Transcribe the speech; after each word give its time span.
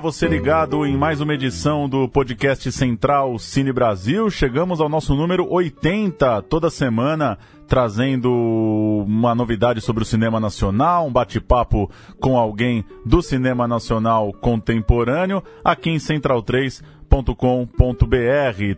Para 0.00 0.10
você 0.10 0.26
ligado 0.26 0.86
em 0.86 0.96
mais 0.96 1.20
uma 1.20 1.34
edição 1.34 1.86
do 1.86 2.08
podcast 2.08 2.72
Central 2.72 3.38
Cine 3.38 3.70
Brasil. 3.70 4.30
Chegamos 4.30 4.80
ao 4.80 4.88
nosso 4.88 5.14
número 5.14 5.46
80 5.52 6.40
toda 6.42 6.70
semana, 6.70 7.36
trazendo 7.68 8.32
uma 9.06 9.34
novidade 9.34 9.82
sobre 9.82 10.02
o 10.02 10.06
cinema 10.06 10.40
nacional, 10.40 11.06
um 11.06 11.12
bate-papo 11.12 11.90
com 12.18 12.38
alguém 12.38 12.82
do 13.04 13.20
cinema 13.20 13.68
nacional 13.68 14.32
contemporâneo, 14.32 15.42
aqui 15.62 15.90
em 15.90 15.98
Central 15.98 16.40
3 16.40 16.82
com.br 17.36 18.06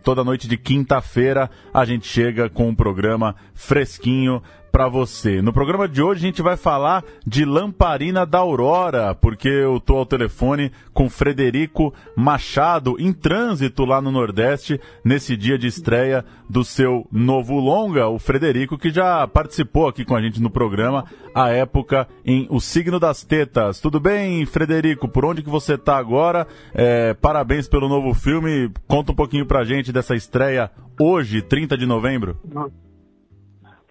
Toda 0.03 0.23
noite 0.23 0.47
de 0.47 0.57
quinta-feira 0.57 1.49
a 1.73 1.85
gente 1.85 2.07
chega 2.07 2.49
com 2.49 2.67
um 2.67 2.75
programa 2.75 3.35
fresquinho 3.53 4.41
para 4.73 4.89
você. 4.89 5.39
No 5.39 5.53
programa 5.53 5.87
de 5.87 6.01
hoje 6.01 6.23
a 6.23 6.27
gente 6.27 6.41
vai 6.41 6.57
falar 6.57 7.05
de 7.27 7.45
Lamparina 7.45 8.25
da 8.25 8.39
Aurora, 8.39 9.13
porque 9.13 9.47
eu 9.47 9.79
tô 9.79 9.97
ao 9.97 10.05
telefone 10.05 10.71
com 10.91 11.07
Frederico 11.11 11.93
Machado 12.15 12.95
em 12.97 13.13
trânsito 13.13 13.85
lá 13.85 14.01
no 14.01 14.11
Nordeste 14.11 14.81
nesse 15.05 15.37
dia 15.37 15.59
de 15.59 15.67
estreia 15.67 16.25
do 16.49 16.65
seu 16.65 17.05
novo 17.11 17.59
longa, 17.59 18.07
o 18.07 18.17
Frederico 18.17 18.75
que 18.75 18.89
já 18.89 19.27
participou 19.27 19.87
aqui 19.87 20.03
com 20.03 20.15
a 20.15 20.21
gente 20.23 20.41
no 20.41 20.49
programa 20.49 21.05
à 21.35 21.51
época 21.51 22.07
em 22.25 22.47
O 22.49 22.59
Signo 22.59 22.99
das 22.99 23.23
Tetas. 23.23 23.79
Tudo 23.79 23.99
bem, 23.99 24.43
Frederico? 24.47 25.07
Por 25.07 25.23
onde 25.23 25.43
que 25.43 25.51
você 25.51 25.77
tá 25.77 25.97
agora? 25.97 26.47
É, 26.73 27.13
parabéns 27.13 27.67
pelo 27.67 27.87
novo 27.87 28.11
filme. 28.15 28.71
Conta 28.87 29.11
um 29.11 29.15
pouquinho 29.15 29.45
pra 29.45 29.63
gente 29.63 29.93
dessa 29.93 30.15
estreia 30.15 30.71
hoje, 30.99 31.43
30 31.43 31.77
de 31.77 31.85
novembro. 31.85 32.39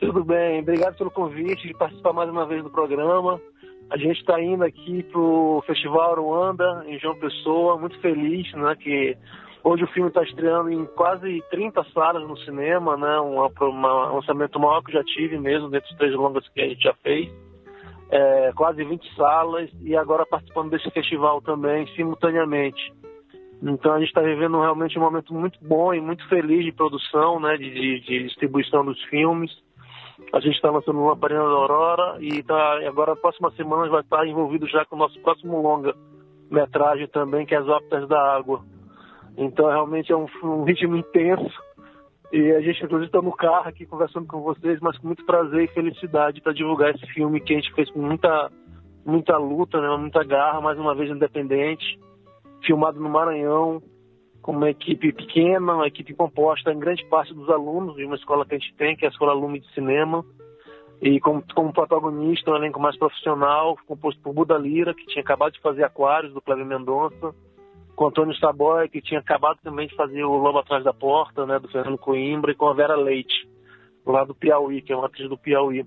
Tudo 0.03 0.25
bem, 0.25 0.59
obrigado 0.59 0.97
pelo 0.97 1.13
convite 1.13 1.69
de 1.69 1.75
participar 1.75 2.13
mais 2.13 2.29
uma 2.29 2.45
vez 2.45 2.61
do 2.61 2.69
programa. 2.69 3.41
A 3.89 3.97
gente 3.97 4.19
está 4.19 4.43
indo 4.43 4.65
aqui 4.65 5.05
para 5.05 5.21
o 5.21 5.63
Festival 5.65 6.17
Ruanda, 6.17 6.83
em 6.89 6.99
João 6.99 7.15
Pessoa, 7.15 7.79
muito 7.79 7.97
feliz, 8.01 8.53
né, 8.53 8.75
que 8.75 9.17
hoje 9.63 9.85
o 9.85 9.87
filme 9.93 10.09
está 10.09 10.25
estreando 10.25 10.71
em 10.71 10.85
quase 10.87 11.41
30 11.53 11.85
salas 11.95 12.29
no 12.29 12.37
cinema, 12.39 12.97
né, 12.97 13.21
um, 13.21 13.39
um 13.39 14.15
lançamento 14.17 14.59
maior 14.59 14.83
que 14.83 14.91
já 14.91 15.05
tive 15.05 15.39
mesmo, 15.39 15.71
dentro 15.71 15.89
dos 15.91 15.99
três 15.99 16.15
longas 16.17 16.49
que 16.49 16.61
a 16.61 16.69
gente 16.69 16.83
já 16.83 16.95
fez. 16.95 17.33
É, 18.11 18.53
quase 18.57 18.83
20 18.83 19.15
salas 19.15 19.71
e 19.83 19.95
agora 19.95 20.27
participando 20.27 20.71
desse 20.71 20.91
festival 20.91 21.41
também, 21.41 21.87
simultaneamente. 21.95 22.93
Então 23.63 23.93
a 23.93 24.01
gente 24.01 24.09
está 24.09 24.21
vivendo 24.21 24.61
realmente 24.61 24.99
um 24.99 25.03
momento 25.03 25.33
muito 25.33 25.61
bom 25.63 25.95
e 25.95 26.01
muito 26.01 26.29
feliz 26.29 26.65
de 26.65 26.73
produção, 26.73 27.39
né, 27.39 27.57
de, 27.57 27.71
de, 27.71 28.01
de 28.01 28.25
distribuição 28.25 28.85
dos 28.85 29.01
filmes. 29.05 29.53
A 30.33 30.41
gente 30.41 30.55
está 30.55 30.71
lançando 30.71 30.99
uma 30.99 31.11
Lamparina 31.11 31.41
da 31.41 31.51
Aurora 31.51 32.17
e 32.21 32.43
tá, 32.43 32.87
agora, 32.87 33.17
próxima 33.17 33.51
semana, 33.53 33.89
vai 33.89 34.01
estar 34.01 34.27
envolvido 34.27 34.67
já 34.67 34.85
com 34.85 34.97
o 34.97 34.99
nosso 34.99 35.19
próximo 35.21 35.61
longa-metragem 35.61 37.07
também, 37.09 37.45
que 37.45 37.55
é 37.55 37.59
As 37.59 37.69
Óptas 37.69 38.09
da 38.09 38.35
Água. 38.35 38.63
Então, 39.37 39.69
realmente 39.69 40.13
é 40.13 40.17
um, 40.17 40.27
um 40.43 40.65
ritmo 40.65 40.97
intenso. 40.97 41.53
E 42.33 42.51
a 42.53 42.61
gente, 42.63 42.83
inclusive, 42.83 43.07
está 43.07 43.21
no 43.21 43.33
carro 43.33 43.69
aqui 43.69 43.85
conversando 43.85 44.27
com 44.27 44.41
vocês, 44.41 44.81
mas 44.81 44.97
com 44.97 45.07
muito 45.07 45.25
prazer 45.27 45.65
e 45.65 45.75
felicidade 45.75 46.41
para 46.41 46.55
divulgar 46.55 46.95
esse 46.95 47.07
filme 47.13 47.41
que 47.41 47.53
a 47.53 47.57
gente 47.57 47.73
fez 47.75 47.91
com 47.91 48.01
muita, 48.01 48.51
muita 49.05 49.37
luta, 49.37 49.79
né, 49.81 49.95
muita 49.99 50.25
garra, 50.25 50.61
mais 50.61 50.79
uma 50.79 50.95
vez 50.95 51.11
independente, 51.11 51.99
filmado 52.65 52.99
no 52.99 53.11
Maranhão, 53.11 53.83
com 54.43 54.53
uma 54.53 54.69
equipe 54.69 55.13
pequena, 55.13 55.75
uma 55.75 55.87
equipe 55.87 56.13
composta 56.13 56.73
em 56.73 56.79
grande 56.79 57.05
parte 57.07 57.33
dos 57.33 57.49
alunos 57.49 57.95
de 57.95 58.05
uma 58.05 58.17
escola 58.17 58.45
que 58.45 58.57
a 58.57 58.59
gente 58.59 58.75
tem, 58.75 58.97
que 58.97 59.05
é 59.05 59.09
a 59.09 59.11
Escola 59.11 59.33
Lume 59.33 59.61
de 59.61 59.73
Cinema, 59.73 60.25
e 61.01 61.21
como, 61.21 61.43
como 61.55 61.73
protagonista 61.73 62.51
um 62.51 62.57
elenco 62.57 62.81
mais 62.81 62.97
profissional, 62.99 63.77
composto 63.87 64.21
por 64.21 64.35
Buda 64.35 64.59
Lira, 64.59 64.95
que 64.95 65.07
tinha 65.07 65.23
acabado 65.23 65.53
de 65.53 65.61
fazer 65.61 65.85
Aquários, 65.85 66.35
do 66.35 66.41
Cleber 66.41 66.67
Mendonça, 66.67 67.35
com 67.95 68.07
Antônio 68.07 68.37
Saboy, 68.37 68.89
que 68.89 69.01
tinha 69.01 69.21
acabado 69.21 69.59
também 69.63 69.87
de 69.87 69.95
fazer 69.95 70.25
O 70.25 70.37
Lobo 70.37 70.59
Atrás 70.59 70.83
da 70.83 70.93
Porta, 70.93 71.47
né, 71.47 71.59
do 71.59 71.69
Fernando 71.69 71.99
Coimbra, 71.99 72.51
e 72.51 72.55
com 72.55 72.67
a 72.67 72.75
Vera 72.75 72.97
Leite, 72.97 73.49
lá 74.05 74.25
do 74.25 74.35
Piauí, 74.35 74.83
que 74.83 74.93
é 74.93 74.97
uma 74.97 75.07
atriz 75.07 75.29
do 75.29 75.39
Piauí. 75.39 75.87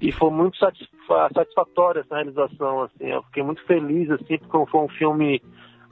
E 0.00 0.12
foi 0.12 0.30
muito 0.30 0.56
satisfatória 0.58 2.00
essa 2.00 2.14
realização, 2.14 2.82
assim, 2.82 3.06
eu 3.06 3.22
fiquei 3.24 3.42
muito 3.42 3.62
feliz, 3.66 4.10
assim, 4.10 4.38
porque 4.38 4.70
foi 4.70 4.80
um 4.80 4.88
filme 4.88 5.42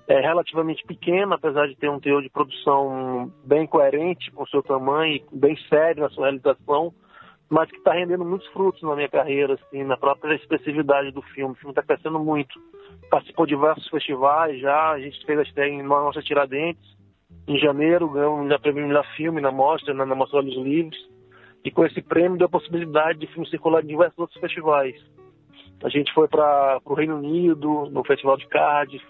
é 0.09 0.21
relativamente 0.21 0.83
pequena, 0.87 1.35
apesar 1.35 1.69
de 1.69 1.77
ter 1.77 1.91
um 1.91 2.01
teor 2.01 2.23
de 2.23 2.31
produção 2.31 3.31
bem 3.45 3.67
coerente 3.67 4.31
com 4.31 4.43
o 4.43 4.49
seu 4.49 4.63
tamanho 4.63 5.21
bem 5.31 5.55
sério 5.69 6.03
na 6.03 6.09
sua 6.09 6.31
realização, 6.31 6.95
mas 7.51 7.71
que 7.71 7.77
está 7.77 7.93
rendendo 7.93 8.25
muitos 8.25 8.49
frutos 8.49 8.83
na 8.83 8.97
minha 8.97 9.09
carreira, 9.09 9.55
assim, 9.55 9.85
na 9.85 9.99
própria 9.99 10.35
expressividade 10.35 11.11
do 11.11 11.21
filme. 11.21 11.53
O 11.53 11.57
filme 11.57 11.73
está 11.73 11.83
crescendo 11.83 12.19
muito. 12.19 12.59
Participou 13.11 13.45
de 13.45 13.55
diversos 13.55 13.87
festivais 13.89 14.59
já, 14.61 14.93
a 14.93 14.99
gente 14.99 15.25
fez 15.27 15.39
a 15.39 15.43
estreia 15.43 15.73
em 15.73 15.83
Nossa 15.83 16.23
Tiradentes, 16.23 16.97
em 17.47 17.59
janeiro, 17.59 18.09
ganhou 18.09 18.41
o 18.41 18.61
prêmio 18.61 18.87
melhor 18.87 19.07
filme 19.15 19.43
na 19.43 19.53
mostra, 19.53 19.93
na, 19.93 20.07
na 20.07 20.15
Mostra 20.15 20.39
Olhos 20.39 20.57
Livres, 20.57 20.99
e 21.63 21.71
com 21.71 21.85
esse 21.85 22.01
prêmio 22.01 22.39
deu 22.39 22.47
a 22.47 22.51
possibilidade 22.51 23.19
de 23.19 23.27
filme 23.27 23.49
circular 23.49 23.83
em 23.83 23.89
diversos 23.89 24.19
outros 24.19 24.41
festivais. 24.41 24.95
A 25.83 25.89
gente 25.91 26.13
foi 26.15 26.29
para 26.29 26.81
o 26.85 26.95
Reino 26.95 27.17
Unido, 27.17 27.89
no 27.91 28.03
Festival 28.05 28.37
de 28.37 28.47
Cardiff, 28.49 29.05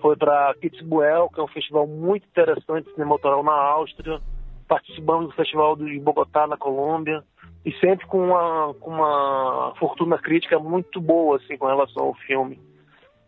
foi 0.00 0.16
para 0.16 0.54
Kitzbühel, 0.60 1.28
que 1.28 1.40
é 1.40 1.42
um 1.42 1.48
festival 1.48 1.86
muito 1.86 2.26
interessante 2.26 2.86
de 2.86 2.92
cinema 2.92 3.14
autoral 3.14 3.42
na 3.42 3.52
Áustria. 3.52 4.20
Participamos 4.68 5.28
do 5.28 5.34
festival 5.34 5.76
de 5.76 5.98
Bogotá, 5.98 6.46
na 6.46 6.56
Colômbia. 6.56 7.22
E 7.64 7.72
sempre 7.74 8.06
com 8.06 8.28
uma, 8.28 8.74
com 8.74 8.90
uma 8.90 9.74
fortuna 9.78 10.16
crítica 10.16 10.58
muito 10.58 11.00
boa, 11.00 11.36
assim, 11.36 11.58
com 11.58 11.66
relação 11.66 12.04
ao 12.04 12.14
filme. 12.14 12.58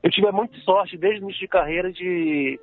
Eu 0.02 0.10
tive 0.10 0.30
muita 0.32 0.56
sorte, 0.60 0.96
desde 0.96 1.20
o 1.20 1.24
início 1.24 1.40
de 1.40 1.48
carreira, 1.48 1.92
de 1.92 2.58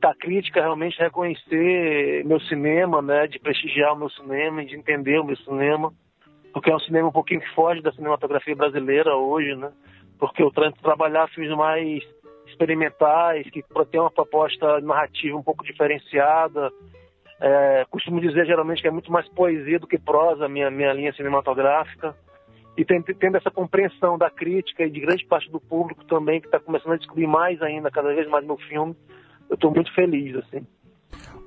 da 0.00 0.14
crítica 0.14 0.60
realmente 0.60 0.98
reconhecer 0.98 2.24
meu 2.24 2.40
cinema, 2.40 3.02
né, 3.02 3.26
de 3.26 3.38
prestigiar 3.38 3.94
o 3.94 3.98
meu 3.98 4.10
cinema, 4.10 4.64
de 4.64 4.76
entender 4.76 5.18
o 5.18 5.24
meu 5.24 5.36
cinema, 5.38 5.92
porque 6.52 6.70
é 6.70 6.76
um 6.76 6.80
cinema 6.80 7.08
um 7.08 7.12
pouquinho 7.12 7.40
que 7.40 7.54
foge 7.54 7.82
da 7.82 7.92
cinematografia 7.92 8.54
brasileira 8.54 9.16
hoje, 9.16 9.54
né, 9.56 9.72
porque 10.18 10.42
eu 10.42 10.50
tento 10.52 10.80
trabalhar 10.80 11.28
filmes 11.28 11.56
mais 11.56 12.04
experimentais, 12.50 13.48
que 13.50 13.62
têm 13.90 14.00
uma 14.00 14.10
proposta 14.10 14.80
narrativa 14.80 15.36
um 15.36 15.42
pouco 15.42 15.64
diferenciada. 15.64 16.70
É, 17.40 17.86
costumo 17.90 18.20
dizer 18.20 18.46
geralmente 18.46 18.82
que 18.82 18.88
é 18.88 18.90
muito 18.90 19.12
mais 19.12 19.28
poesia 19.28 19.78
do 19.78 19.86
que 19.86 19.98
prosa 19.98 20.48
minha, 20.48 20.70
minha 20.70 20.92
linha 20.92 21.12
cinematográfica. 21.12 22.14
E 22.76 22.84
tendo 22.84 23.36
essa 23.36 23.50
compreensão 23.50 24.16
da 24.16 24.30
crítica 24.30 24.84
e 24.84 24.90
de 24.90 25.00
grande 25.00 25.24
parte 25.26 25.50
do 25.50 25.60
público 25.60 26.04
também, 26.04 26.40
que 26.40 26.46
está 26.46 26.60
começando 26.60 26.92
a 26.92 26.96
descobrir 26.96 27.26
mais 27.26 27.60
ainda, 27.60 27.90
cada 27.90 28.14
vez 28.14 28.28
mais 28.28 28.44
meu 28.46 28.56
filme, 28.56 28.94
eu 29.50 29.54
estou 29.54 29.72
muito 29.74 29.92
feliz, 29.94 30.36
assim. 30.36 30.64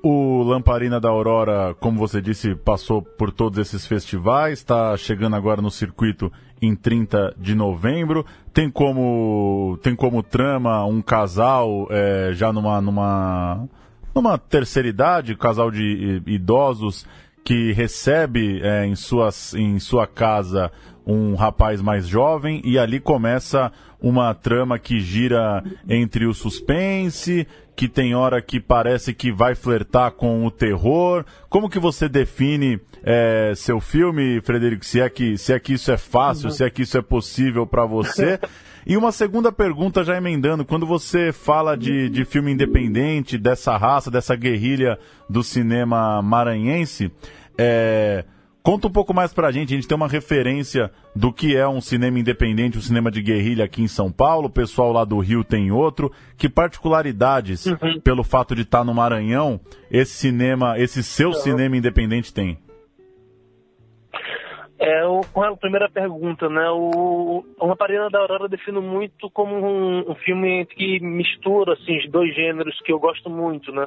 O 0.04 0.42
Lamparina 0.42 0.98
da 0.98 1.08
Aurora, 1.08 1.76
como 1.78 1.96
você 1.96 2.20
disse, 2.20 2.56
passou 2.56 3.00
por 3.00 3.30
todos 3.30 3.56
esses 3.60 3.86
festivais, 3.86 4.58
está 4.58 4.96
chegando 4.96 5.36
agora 5.36 5.62
no 5.62 5.70
circuito 5.70 6.32
em 6.60 6.74
30 6.74 7.36
de 7.38 7.54
novembro. 7.54 8.26
Tem 8.52 8.68
como, 8.68 9.78
tem 9.80 9.94
como 9.94 10.20
trama 10.20 10.84
um 10.84 11.00
casal 11.00 11.86
é, 11.88 12.30
já 12.32 12.52
numa, 12.52 12.80
numa, 12.80 13.68
numa 14.12 14.36
terceira 14.36 14.88
idade, 14.88 15.36
casal 15.36 15.70
de 15.70 16.20
idosos 16.26 17.06
que 17.44 17.72
recebe 17.72 18.60
é, 18.60 18.84
em, 18.84 18.96
suas, 18.96 19.54
em 19.54 19.78
sua 19.78 20.08
casa 20.08 20.72
um 21.06 21.34
rapaz 21.34 21.80
mais 21.80 22.06
jovem 22.06 22.60
e 22.64 22.78
ali 22.78 23.00
começa 23.00 23.72
uma 24.00 24.34
trama 24.34 24.78
que 24.78 25.00
gira 25.00 25.62
entre 25.88 26.26
o 26.26 26.34
suspense, 26.34 27.46
que 27.74 27.88
tem 27.88 28.14
hora 28.14 28.42
que 28.42 28.60
parece 28.60 29.14
que 29.14 29.32
vai 29.32 29.54
flertar 29.54 30.12
com 30.12 30.44
o 30.44 30.50
terror. 30.50 31.24
Como 31.48 31.68
que 31.68 31.78
você 31.78 32.08
define 32.08 32.80
é, 33.02 33.52
seu 33.56 33.80
filme, 33.80 34.40
Frederico? 34.40 34.84
Se 34.84 35.00
é 35.00 35.08
que, 35.08 35.38
se 35.38 35.52
é 35.52 35.58
que 35.58 35.74
isso 35.74 35.90
é 35.90 35.96
fácil, 35.96 36.46
uhum. 36.46 36.52
se 36.52 36.64
é 36.64 36.70
que 36.70 36.82
isso 36.82 36.98
é 36.98 37.02
possível 37.02 37.66
para 37.66 37.84
você? 37.84 38.38
E 38.84 38.96
uma 38.96 39.12
segunda 39.12 39.52
pergunta, 39.52 40.02
já 40.02 40.16
emendando, 40.16 40.64
quando 40.64 40.84
você 40.84 41.32
fala 41.32 41.76
de, 41.76 42.08
de 42.08 42.24
filme 42.24 42.50
independente, 42.50 43.38
dessa 43.38 43.76
raça, 43.76 44.10
dessa 44.10 44.34
guerrilha 44.34 44.98
do 45.30 45.40
cinema 45.40 46.20
maranhense, 46.20 47.12
é, 47.56 48.24
Conta 48.62 48.86
um 48.86 48.92
pouco 48.92 49.12
mais 49.12 49.34
pra 49.34 49.50
gente, 49.50 49.72
a 49.72 49.76
gente 49.76 49.88
tem 49.88 49.96
uma 49.96 50.06
referência 50.06 50.88
do 51.16 51.32
que 51.32 51.56
é 51.56 51.66
um 51.66 51.80
cinema 51.80 52.20
independente, 52.20 52.78
um 52.78 52.80
cinema 52.80 53.10
de 53.10 53.20
guerrilha 53.20 53.64
aqui 53.64 53.82
em 53.82 53.88
São 53.88 54.10
Paulo, 54.10 54.46
o 54.46 54.52
pessoal 54.52 54.92
lá 54.92 55.04
do 55.04 55.18
Rio 55.18 55.42
tem 55.42 55.72
outro. 55.72 56.12
Que 56.38 56.48
particularidades, 56.48 57.66
uhum. 57.66 58.00
pelo 58.00 58.22
fato 58.22 58.54
de 58.54 58.62
estar 58.62 58.84
no 58.84 58.94
Maranhão, 58.94 59.60
esse 59.90 60.12
cinema, 60.12 60.78
esse 60.78 61.02
seu 61.02 61.28
uhum. 61.28 61.34
cinema 61.34 61.76
independente 61.76 62.32
tem? 62.32 62.56
É, 64.78 65.04
o, 65.06 65.22
com 65.32 65.42
a 65.42 65.56
primeira 65.56 65.88
pergunta, 65.90 66.48
né? 66.48 66.68
O, 66.70 67.44
Uma 67.60 67.76
Parina 67.76 68.10
da 68.10 68.20
Aurora 68.20 68.44
eu 68.44 68.48
defino 68.48 68.80
muito 68.80 69.28
como 69.30 69.54
um, 69.56 70.10
um, 70.10 70.14
filme 70.16 70.66
que 70.66 71.00
mistura 71.00 71.72
assim, 71.74 71.98
os 71.98 72.10
dois 72.10 72.32
gêneros 72.34 72.80
que 72.84 72.92
eu 72.92 72.98
gosto 73.00 73.28
muito, 73.28 73.72
né? 73.72 73.86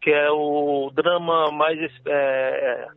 Que 0.00 0.10
é 0.10 0.30
o 0.30 0.90
drama 0.94 1.50
mais 1.50 1.78
é, 2.06 2.88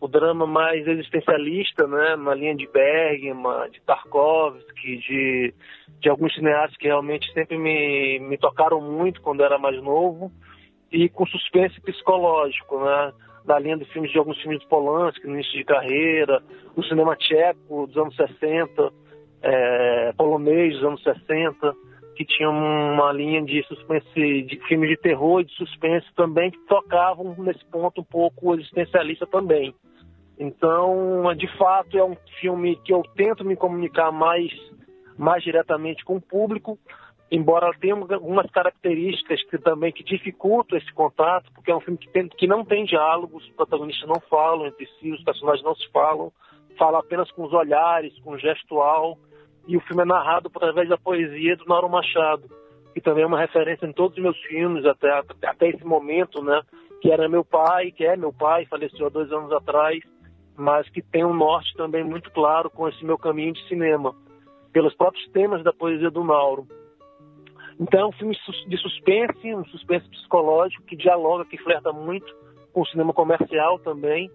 o 0.00 0.08
drama 0.08 0.46
mais 0.46 0.86
existencialista, 0.86 1.86
né, 1.86 2.16
na 2.16 2.34
linha 2.34 2.54
de 2.54 2.66
Bergman, 2.66 3.70
de 3.70 3.80
Tarkovsky, 3.82 4.96
de, 4.96 5.54
de 6.00 6.08
alguns 6.08 6.34
cineastas 6.34 6.76
que 6.78 6.86
realmente 6.86 7.30
sempre 7.34 7.58
me, 7.58 8.18
me 8.18 8.38
tocaram 8.38 8.80
muito 8.80 9.20
quando 9.20 9.44
era 9.44 9.58
mais 9.58 9.80
novo, 9.82 10.32
e 10.90 11.08
com 11.10 11.26
suspense 11.26 11.78
psicológico, 11.82 12.82
né, 12.82 13.12
na 13.44 13.58
linha 13.58 13.76
de 13.76 13.84
filmes 13.86 14.10
de 14.10 14.18
alguns 14.18 14.40
filmes 14.40 14.60
de 14.60 14.68
Polanski, 14.68 15.26
no 15.26 15.34
início 15.34 15.52
de 15.52 15.64
carreira, 15.64 16.42
o 16.74 16.82
cinema 16.82 17.14
tcheco 17.16 17.86
dos 17.86 17.96
anos 17.96 18.16
60, 18.16 18.92
é, 19.42 20.12
polonês 20.16 20.74
dos 20.74 20.84
anos 20.84 21.02
60, 21.02 21.74
que 22.16 22.24
tinha 22.24 22.48
uma 22.50 23.12
linha 23.12 23.42
de 23.42 23.62
suspense, 23.64 24.42
de 24.42 24.60
filmes 24.66 24.90
de 24.90 24.96
terror 24.96 25.40
e 25.40 25.44
de 25.44 25.54
suspense 25.54 26.06
também, 26.14 26.50
que 26.50 26.58
tocavam 26.66 27.34
nesse 27.38 27.64
ponto 27.66 28.00
um 28.00 28.04
pouco 28.04 28.54
existencialista 28.54 29.26
também. 29.26 29.74
Então, 30.40 31.34
de 31.36 31.46
fato, 31.58 31.98
é 31.98 32.02
um 32.02 32.16
filme 32.40 32.74
que 32.76 32.94
eu 32.94 33.02
tento 33.14 33.44
me 33.44 33.54
comunicar 33.54 34.10
mais, 34.10 34.50
mais 35.18 35.44
diretamente 35.44 36.02
com 36.02 36.16
o 36.16 36.20
público, 36.20 36.78
embora 37.30 37.70
tenha 37.78 37.92
algumas 37.94 38.50
características 38.50 39.44
que 39.44 39.58
também 39.58 39.92
que 39.92 40.02
dificultam 40.02 40.78
esse 40.78 40.90
contato, 40.94 41.52
porque 41.52 41.70
é 41.70 41.76
um 41.76 41.80
filme 41.80 41.98
que, 41.98 42.08
tem, 42.08 42.26
que 42.26 42.46
não 42.46 42.64
tem 42.64 42.86
diálogos, 42.86 43.44
os 43.44 43.50
protagonistas 43.50 44.08
não 44.08 44.18
falam 44.30 44.66
entre 44.66 44.86
si, 44.98 45.12
os 45.12 45.22
personagens 45.22 45.62
não 45.62 45.74
se 45.74 45.86
falam, 45.92 46.32
fala 46.78 47.00
apenas 47.00 47.30
com 47.32 47.44
os 47.44 47.52
olhares, 47.52 48.18
com 48.20 48.30
o 48.30 48.38
gestual, 48.38 49.18
e 49.68 49.76
o 49.76 49.80
filme 49.80 50.04
é 50.04 50.06
narrado 50.06 50.50
através 50.54 50.88
da 50.88 50.96
poesia 50.96 51.54
do 51.54 51.66
Nauro 51.66 51.90
Machado, 51.90 52.44
que 52.94 53.00
também 53.02 53.24
é 53.24 53.26
uma 53.26 53.38
referência 53.38 53.84
em 53.84 53.92
todos 53.92 54.16
os 54.16 54.22
meus 54.22 54.38
filmes 54.44 54.86
até, 54.86 55.22
até 55.44 55.68
esse 55.68 55.84
momento, 55.84 56.42
né? 56.42 56.62
Que 57.02 57.12
era 57.12 57.28
meu 57.28 57.44
pai, 57.44 57.90
que 57.90 58.06
é 58.06 58.16
meu 58.16 58.32
pai, 58.32 58.64
faleceu 58.64 59.06
há 59.06 59.10
dois 59.10 59.30
anos 59.30 59.52
atrás, 59.52 60.00
mas 60.56 60.88
que 60.90 61.02
tem 61.02 61.24
um 61.24 61.34
norte 61.34 61.74
também 61.76 62.04
muito 62.04 62.30
claro 62.30 62.70
com 62.70 62.88
esse 62.88 63.04
meu 63.04 63.18
caminho 63.18 63.52
de 63.52 63.66
cinema, 63.68 64.14
pelos 64.72 64.94
próprios 64.94 65.26
temas 65.30 65.62
da 65.62 65.72
poesia 65.72 66.10
do 66.10 66.24
Mauro. 66.24 66.66
Então 67.78 68.00
é 68.00 68.06
um 68.06 68.12
filme 68.12 68.36
de 68.66 68.76
suspense, 68.76 69.54
um 69.54 69.64
suspense 69.66 70.08
psicológico 70.10 70.84
que 70.84 70.96
dialoga, 70.96 71.46
que 71.46 71.56
flerta 71.58 71.92
muito 71.92 72.34
com 72.72 72.82
o 72.82 72.86
cinema 72.86 73.12
comercial 73.12 73.78
também, 73.78 74.30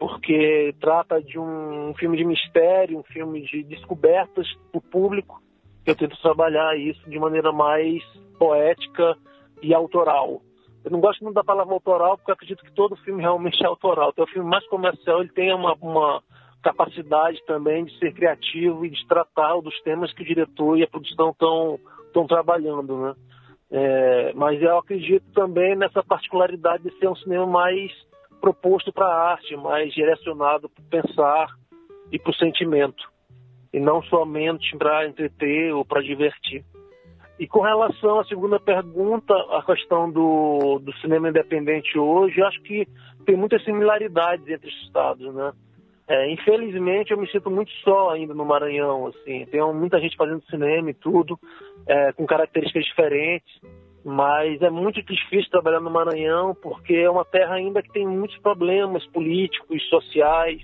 porque 0.00 0.74
trata 0.80 1.20
de 1.22 1.38
um 1.38 1.92
filme 1.98 2.16
de 2.16 2.24
mistério, 2.24 2.98
um 2.98 3.02
filme 3.02 3.42
de 3.42 3.62
descobertas 3.62 4.46
para 4.70 4.78
o 4.78 4.82
público. 4.82 5.42
Eu 5.84 5.94
tento 5.94 6.20
trabalhar 6.20 6.78
isso 6.78 7.08
de 7.10 7.18
maneira 7.18 7.52
mais 7.52 8.02
poética 8.38 9.16
e 9.62 9.74
autoral. 9.74 10.40
Eu 10.88 10.92
não 10.92 11.00
gosto 11.00 11.22
muito 11.22 11.34
da 11.34 11.44
palavra 11.44 11.74
autoral, 11.74 12.16
porque 12.16 12.32
acredito 12.32 12.64
que 12.64 12.72
todo 12.72 12.96
filme 12.96 13.20
realmente 13.20 13.62
é 13.62 13.66
autoral. 13.66 14.08
Então, 14.08 14.24
o 14.24 14.28
filme 14.28 14.48
mais 14.48 14.66
comercial 14.68 15.20
ele 15.20 15.28
tem 15.28 15.52
uma, 15.52 15.74
uma 15.74 16.22
capacidade 16.62 17.44
também 17.44 17.84
de 17.84 17.98
ser 17.98 18.14
criativo 18.14 18.86
e 18.86 18.88
de 18.88 19.06
tratar 19.06 19.60
dos 19.60 19.78
temas 19.82 20.10
que 20.14 20.22
o 20.22 20.24
diretor 20.24 20.78
e 20.78 20.84
a 20.84 20.88
produção 20.88 21.30
estão 21.30 21.78
estão 22.06 22.26
trabalhando, 22.26 22.96
né? 22.96 23.14
É, 23.70 24.32
mas 24.34 24.62
eu 24.62 24.78
acredito 24.78 25.30
também 25.34 25.76
nessa 25.76 26.02
particularidade 26.02 26.84
de 26.84 26.98
ser 26.98 27.06
um 27.06 27.16
cinema 27.16 27.46
mais 27.46 27.92
proposto 28.40 28.90
para 28.90 29.04
a 29.04 29.32
arte, 29.32 29.54
mais 29.56 29.92
direcionado 29.92 30.70
para 30.70 31.02
pensar 31.02 31.48
e 32.10 32.18
para 32.18 32.30
o 32.30 32.34
sentimento, 32.34 33.04
e 33.74 33.78
não 33.78 34.02
somente 34.04 34.74
para 34.78 35.06
entreter 35.06 35.74
ou 35.74 35.84
para 35.84 36.00
divertir. 36.00 36.64
E 37.38 37.46
com 37.46 37.60
relação 37.60 38.18
à 38.18 38.24
segunda 38.24 38.58
pergunta, 38.58 39.32
a 39.50 39.62
questão 39.62 40.10
do, 40.10 40.80
do 40.80 40.92
cinema 40.98 41.28
independente 41.28 41.96
hoje, 41.96 42.42
acho 42.42 42.60
que 42.62 42.86
tem 43.24 43.36
muitas 43.36 43.62
similaridades 43.64 44.46
entre 44.48 44.68
os 44.68 44.82
estados, 44.82 45.32
né? 45.32 45.52
É, 46.08 46.32
infelizmente, 46.32 47.10
eu 47.10 47.18
me 47.18 47.30
sinto 47.30 47.50
muito 47.50 47.70
só 47.84 48.10
ainda 48.10 48.32
no 48.32 48.44
Maranhão, 48.44 49.06
assim. 49.08 49.44
Tem 49.46 49.60
muita 49.74 50.00
gente 50.00 50.16
fazendo 50.16 50.42
cinema 50.48 50.90
e 50.90 50.94
tudo, 50.94 51.38
é, 51.86 52.12
com 52.12 52.26
características 52.26 52.86
diferentes, 52.86 53.60
mas 54.02 54.60
é 54.62 54.70
muito 54.70 55.02
difícil 55.02 55.50
trabalhar 55.50 55.80
no 55.80 55.90
Maranhão 55.90 56.56
porque 56.62 56.94
é 56.94 57.10
uma 57.10 57.26
terra 57.26 57.56
ainda 57.56 57.82
que 57.82 57.92
tem 57.92 58.06
muitos 58.06 58.38
problemas 58.38 59.06
políticos, 59.08 59.86
sociais, 59.90 60.62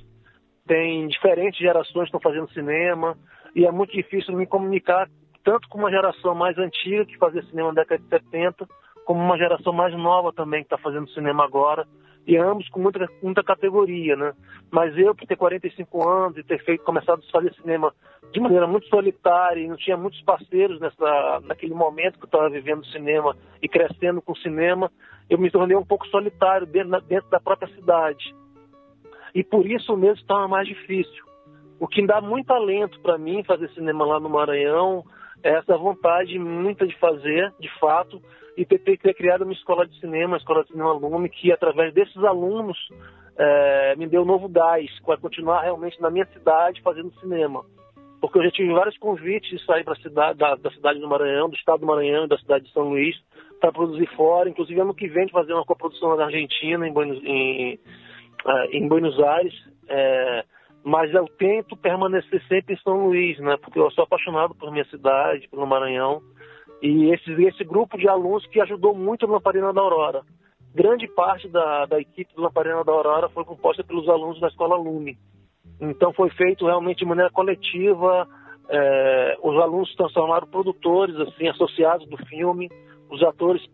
tem 0.67 1.07
diferentes 1.09 1.61
gerações 1.61 2.11
que 2.11 2.17
estão 2.17 2.21
fazendo 2.21 2.51
cinema, 2.53 3.17
e 3.55 3.67
é 3.67 3.71
muito 3.71 3.93
difícil 3.93 4.35
me 4.35 4.47
comunicar 4.47 5.09
tanto 5.45 5.69
com 5.69 5.79
uma 5.79 5.91
geração 5.91 6.35
mais 6.35 6.57
antiga 6.59 7.05
que 7.05 7.19
fazia 7.19 7.43
cinema 7.45 7.69
na 7.69 7.83
década 7.83 8.03
de 8.03 8.09
70, 8.09 8.67
como 9.05 9.21
uma 9.21 9.37
geração 9.37 9.73
mais 9.73 9.95
nova 9.95 10.33
também 10.33 10.63
que 10.63 10.67
está 10.67 10.79
fazendo 10.79 11.09
cinema 11.11 11.45
agora, 11.45 11.87
e 12.27 12.39
ambos 12.39 12.67
com 12.71 12.81
muita, 12.81 13.07
muita 13.23 13.43
categoria, 13.43 14.17
né? 14.17 14.33
Mas 14.71 14.97
eu, 14.97 15.15
por 15.15 15.27
ter 15.27 15.37
45 15.37 16.09
anos 16.09 16.39
e 16.39 16.43
ter 16.43 16.65
feito, 16.65 16.83
começado 16.83 17.23
a 17.23 17.31
fazer 17.31 17.53
cinema 17.55 17.93
de 18.33 18.41
maneira 18.41 18.67
muito 18.67 18.89
solitária 18.89 19.61
e 19.61 19.69
não 19.69 19.77
tinha 19.77 19.97
muitos 19.97 20.21
parceiros 20.23 20.81
nessa, 20.81 21.41
naquele 21.45 21.75
momento 21.75 22.19
que 22.19 22.25
eu 22.25 22.27
estava 22.27 22.49
vivendo 22.49 22.85
cinema 22.87 23.37
e 23.63 23.69
crescendo 23.69 24.23
com 24.23 24.35
cinema, 24.37 24.91
eu 25.29 25.39
me 25.39 25.51
tornei 25.51 25.77
um 25.77 25.85
pouco 25.85 26.07
solitário 26.09 26.67
dentro, 26.67 26.99
dentro 27.03 27.29
da 27.29 27.39
própria 27.39 27.73
cidade. 27.75 28.35
E 29.35 29.45
por 29.45 29.67
isso 29.67 29.95
mesmo 29.97 30.17
estava 30.17 30.49
mais 30.49 30.67
difícil. 30.67 31.25
O 31.79 31.87
que 31.87 32.07
dá 32.07 32.21
muito 32.21 32.51
alento 32.53 32.99
para 33.01 33.19
mim 33.19 33.45
fazer 33.45 33.69
cinema 33.71 34.07
lá 34.07 34.19
no 34.19 34.31
Maranhão, 34.31 35.05
essa 35.45 35.77
vontade 35.77 36.39
muita 36.39 36.87
de 36.87 36.99
fazer, 36.99 37.53
de 37.61 37.69
fato, 37.79 38.21
e 38.57 38.65
ter, 38.65 38.79
ter, 38.79 39.15
criado 39.15 39.43
uma 39.43 39.53
escola 39.53 39.87
de 39.87 39.99
cinema, 40.01 40.29
uma 40.29 40.37
escola 40.39 40.63
de 40.63 40.71
cinema 40.71 40.91
aluno, 40.91 41.29
que 41.29 41.53
através 41.53 41.93
desses 41.93 42.17
alunos 42.25 42.79
é, 43.37 43.95
me 43.97 44.07
deu 44.07 44.23
um 44.23 44.25
novo 44.25 44.49
gás 44.49 44.89
para 45.05 45.19
continuar 45.19 45.63
realmente 45.63 46.01
na 46.01 46.11
minha 46.11 46.27
cidade 46.27 46.81
fazendo 46.81 47.13
cinema. 47.21 47.65
Porque 48.21 48.39
eu 48.39 48.45
já 48.45 48.51
tive 48.53 48.73
vários 48.73 48.97
convites 48.97 49.51
de 49.51 49.63
sair 49.67 49.85
para 49.85 49.97
cidade, 49.97 50.39
da, 50.39 50.55
da, 50.55 50.71
cidade 50.71 50.99
do 50.99 51.09
Maranhão, 51.09 51.51
do 51.51 51.57
estado 51.57 51.81
do 51.81 51.87
Maranhão, 51.87 52.27
da 52.27 52.39
cidade 52.39 52.65
de 52.65 52.73
São 52.73 52.89
Luís, 52.89 53.15
para 53.61 53.71
produzir 53.71 54.07
fora. 54.17 54.49
Inclusive, 54.49 54.81
ano 54.81 54.95
que 54.95 55.09
vem, 55.09 55.27
de 55.27 55.33
fazer 55.33 55.53
uma 55.53 55.65
coprodução 55.65 56.17
na 56.17 56.25
Argentina, 56.25 56.89
em 56.89 56.93
Buenos, 56.93 57.23
em, 57.23 57.75
uh, 57.75 58.65
em 58.73 58.89
Buenos 58.89 59.21
Aires. 59.21 59.53
É, 59.89 60.45
mas 60.85 61.13
eu 61.15 61.27
tento 61.39 61.75
permanecer 61.77 62.43
sempre 62.47 62.75
em 62.75 62.79
São 62.79 63.07
Luís, 63.07 63.39
né? 63.39 63.57
Porque 63.57 63.79
eu 63.79 63.91
sou 63.93 64.05
apaixonado 64.05 64.55
por 64.55 64.71
minha 64.71 64.85
cidade, 64.85 65.49
pelo 65.49 65.67
Maranhão. 65.67 66.21
E 66.83 67.11
esse, 67.11 67.33
esse 67.43 67.65
grupo 67.65 67.97
de 67.97 68.07
alunos 68.07 68.47
que 68.49 68.61
ajudou 68.61 68.95
muito 68.95 69.27
no 69.27 69.33
Lamparina 69.33 69.73
da 69.73 69.81
Aurora. 69.81 70.21
Grande 70.75 71.09
parte 71.09 71.49
da, 71.49 71.87
da 71.87 71.99
equipe 71.99 72.35
do 72.35 72.43
Lamparina 72.43 72.85
da 72.85 72.93
Aurora 72.93 73.31
foi 73.31 73.45
composta 73.45 73.83
pelos 73.83 74.07
alunos 74.11 74.39
da 74.39 74.49
Escola 74.49 74.77
Lume. 74.77 75.17
Então 75.81 76.13
foi 76.13 76.29
feito 76.31 76.67
realmente 76.67 76.99
de 76.99 77.07
maneira 77.07 77.31
coletiva. 77.31 78.29
É, 78.69 79.39
os 79.43 79.57
alunos 79.57 79.91
se 79.91 79.97
transformaram 79.97 80.47
produtores, 80.47 81.17
assim, 81.17 81.49
associados 81.49 82.07
do 82.09 82.19
filme. 82.27 82.69
Os 83.11 83.23
atores 83.23 83.63
se 83.63 83.71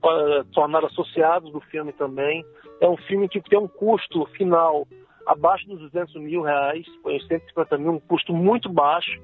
tornaram 0.53 0.87
associados 0.87 1.51
do 1.51 1.61
filme 1.61 1.93
também. 1.93 2.45
É 2.81 2.89
um 2.89 2.97
filme 2.97 3.29
que 3.29 3.41
tem 3.41 3.59
um 3.59 3.67
custo 3.67 4.27
final 4.37 4.87
abaixo 5.27 5.67
dos 5.67 5.81
200 5.81 6.15
mil 6.17 6.43
reais, 6.43 6.87
foi 7.03 7.19
150 7.21 7.79
mil, 7.79 7.93
um 7.93 8.01
custo 8.01 8.33
muito 8.33 8.69
baixo 8.69 9.21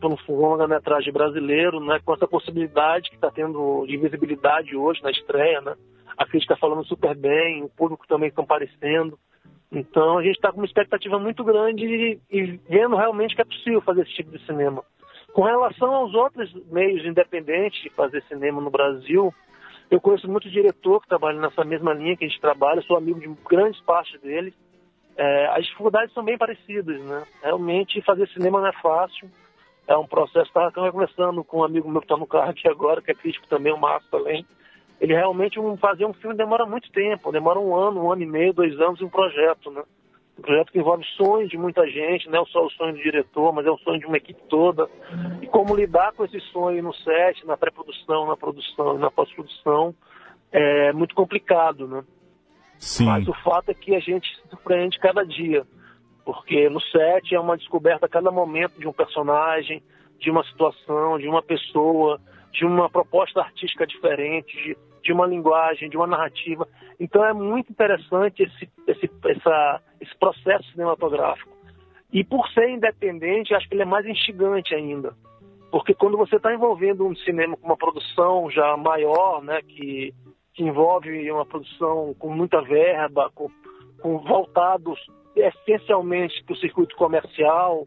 para 0.00 0.08
um 0.08 0.16
longa-metragem 0.28 1.12
brasileiro, 1.12 1.80
né, 1.80 1.98
com 2.04 2.12
essa 2.12 2.26
possibilidade 2.26 3.08
que 3.08 3.16
está 3.16 3.30
tendo 3.30 3.86
de 3.86 3.96
visibilidade 3.96 4.76
hoje 4.76 5.02
na 5.02 5.10
estreia, 5.10 5.60
né? 5.60 5.74
A 6.16 6.26
crítica 6.26 6.56
falando 6.56 6.84
super 6.84 7.16
bem, 7.16 7.62
o 7.62 7.68
público 7.68 8.06
também 8.06 8.30
comparecendo. 8.30 9.18
Então 9.72 10.18
a 10.18 10.22
gente 10.22 10.36
está 10.36 10.52
com 10.52 10.58
uma 10.58 10.66
expectativa 10.66 11.18
muito 11.18 11.42
grande 11.42 11.84
e, 11.84 12.20
e 12.30 12.60
vendo 12.68 12.96
realmente 12.96 13.34
que 13.34 13.42
é 13.42 13.44
possível 13.44 13.80
fazer 13.80 14.02
esse 14.02 14.14
tipo 14.14 14.30
de 14.30 14.44
cinema. 14.46 14.84
Com 15.32 15.42
relação 15.42 15.92
aos 15.92 16.14
outros 16.14 16.52
meios 16.70 17.04
independentes 17.04 17.82
de 17.82 17.90
fazer 17.90 18.22
cinema 18.24 18.60
no 18.60 18.70
Brasil, 18.70 19.34
eu 19.90 20.00
conheço 20.00 20.30
muito 20.30 20.48
diretor 20.48 21.00
que 21.00 21.08
trabalha 21.08 21.40
nessa 21.40 21.64
mesma 21.64 21.92
linha 21.92 22.16
que 22.16 22.24
a 22.24 22.28
gente 22.28 22.40
trabalha, 22.40 22.82
sou 22.82 22.96
amigo 22.96 23.18
de 23.18 23.28
grandes 23.48 23.80
partes 23.80 24.20
deles. 24.20 24.54
É, 25.16 25.46
as 25.48 25.64
dificuldades 25.64 26.12
são 26.12 26.24
bem 26.24 26.36
parecidas, 26.36 27.00
né? 27.02 27.24
Realmente 27.42 28.02
fazer 28.02 28.28
cinema 28.28 28.60
não 28.60 28.68
é 28.68 28.72
fácil, 28.72 29.30
é 29.86 29.96
um 29.96 30.06
processo. 30.06 30.48
Estava 30.48 30.72
conversando 30.72 31.44
com 31.44 31.58
um 31.58 31.64
amigo 31.64 31.88
meu 31.88 32.00
que 32.00 32.06
está 32.06 32.16
no 32.16 32.26
carro 32.26 32.50
aqui 32.50 32.68
agora, 32.68 33.00
que 33.00 33.10
é 33.10 33.14
crítico 33.14 33.46
também, 33.46 33.72
o 33.72 33.78
Márcio 33.78 34.10
também. 34.10 34.44
Ele 35.00 35.12
realmente 35.12 35.58
um, 35.60 35.76
fazer 35.76 36.04
um 36.04 36.14
filme 36.14 36.36
demora 36.36 36.66
muito 36.66 36.90
tempo, 36.90 37.32
demora 37.32 37.58
um 37.58 37.74
ano, 37.76 38.04
um 38.04 38.12
ano 38.12 38.22
e 38.22 38.26
meio, 38.26 38.52
dois 38.52 38.80
anos 38.80 39.00
em 39.00 39.04
um 39.04 39.10
projeto, 39.10 39.70
né? 39.70 39.82
um 40.38 40.42
projeto 40.42 40.72
que 40.72 40.78
envolve 40.78 41.04
sonhos 41.16 41.48
de 41.48 41.56
muita 41.56 41.86
gente, 41.86 42.28
não 42.28 42.42
é 42.42 42.46
só 42.46 42.64
o 42.64 42.70
sonho 42.70 42.94
do 42.94 43.02
diretor, 43.02 43.52
mas 43.52 43.66
é 43.66 43.70
o 43.70 43.78
sonho 43.78 44.00
de 44.00 44.06
uma 44.06 44.16
equipe 44.16 44.40
toda. 44.48 44.88
E 45.40 45.46
como 45.46 45.76
lidar 45.76 46.12
com 46.12 46.24
esse 46.24 46.40
sonho 46.40 46.82
no 46.82 46.92
set, 46.92 47.46
na 47.46 47.56
pré-produção, 47.56 48.26
na 48.26 48.36
produção 48.36 48.96
e 48.96 48.98
na 48.98 49.10
pós-produção, 49.10 49.94
é 50.50 50.92
muito 50.92 51.14
complicado, 51.14 51.86
né? 51.86 52.04
Sim. 52.84 53.06
Mas 53.06 53.26
o 53.26 53.32
fato 53.32 53.70
é 53.70 53.74
que 53.74 53.94
a 53.94 53.98
gente 53.98 54.28
se 54.36 54.48
surpreende 54.50 54.98
cada 54.98 55.24
dia, 55.24 55.64
porque 56.22 56.68
no 56.68 56.80
set 56.82 57.34
é 57.34 57.40
uma 57.40 57.56
descoberta 57.56 58.04
a 58.04 58.08
cada 58.08 58.30
momento 58.30 58.78
de 58.78 58.86
um 58.86 58.92
personagem, 58.92 59.82
de 60.20 60.30
uma 60.30 60.44
situação, 60.44 61.18
de 61.18 61.26
uma 61.26 61.42
pessoa, 61.42 62.20
de 62.52 62.66
uma 62.66 62.90
proposta 62.90 63.40
artística 63.40 63.86
diferente, 63.86 64.54
de, 64.54 64.76
de 65.02 65.12
uma 65.14 65.26
linguagem, 65.26 65.88
de 65.88 65.96
uma 65.96 66.06
narrativa. 66.06 66.68
Então 67.00 67.24
é 67.24 67.32
muito 67.32 67.72
interessante 67.72 68.42
esse, 68.42 68.70
esse, 68.86 69.10
essa, 69.28 69.80
esse 69.98 70.14
processo 70.18 70.70
cinematográfico. 70.72 71.54
E 72.12 72.22
por 72.22 72.46
ser 72.50 72.68
independente, 72.68 73.54
acho 73.54 73.66
que 73.66 73.74
ele 73.74 73.82
é 73.82 73.86
mais 73.86 74.04
instigante 74.04 74.74
ainda. 74.74 75.14
Porque 75.70 75.94
quando 75.94 76.18
você 76.18 76.36
está 76.36 76.52
envolvendo 76.52 77.06
um 77.06 77.16
cinema 77.16 77.56
com 77.56 77.66
uma 77.66 77.78
produção 77.78 78.50
já 78.50 78.76
maior, 78.76 79.42
né, 79.42 79.62
que, 79.62 80.14
que 80.54 80.62
envolve 80.62 81.30
uma 81.30 81.44
produção 81.44 82.14
com 82.18 82.30
muita 82.30 82.62
verba, 82.62 83.30
com, 83.34 83.50
com 84.00 84.18
voltados 84.18 84.98
essencialmente 85.34 86.42
para 86.44 86.54
o 86.54 86.58
circuito 86.58 86.94
comercial, 86.96 87.86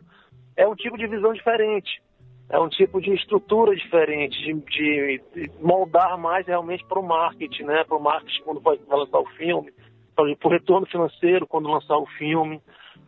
é 0.56 0.68
um 0.68 0.76
tipo 0.76 0.98
de 0.98 1.08
visão 1.08 1.34
diferente 1.34 2.02
é 2.50 2.58
um 2.60 2.70
tipo 2.70 3.02
de 3.02 3.14
estrutura 3.14 3.76
diferente, 3.76 4.38
de, 4.42 5.22
de 5.34 5.52
moldar 5.62 6.18
mais 6.18 6.48
realmente 6.48 6.86
para 6.86 7.00
o 7.00 7.06
marketing, 7.06 7.64
né? 7.64 7.84
Para 7.84 7.98
o 7.98 8.02
marketing 8.02 8.42
quando 8.44 8.62
vai, 8.62 8.80
lançar 8.88 9.20
o 9.20 9.30
filme, 9.32 9.72
para 10.16 10.26
o 10.26 10.50
retorno 10.50 10.88
financeiro 10.88 11.46
quando 11.46 11.70
lançar 11.70 11.98
o 11.98 12.06
filme. 12.18 12.62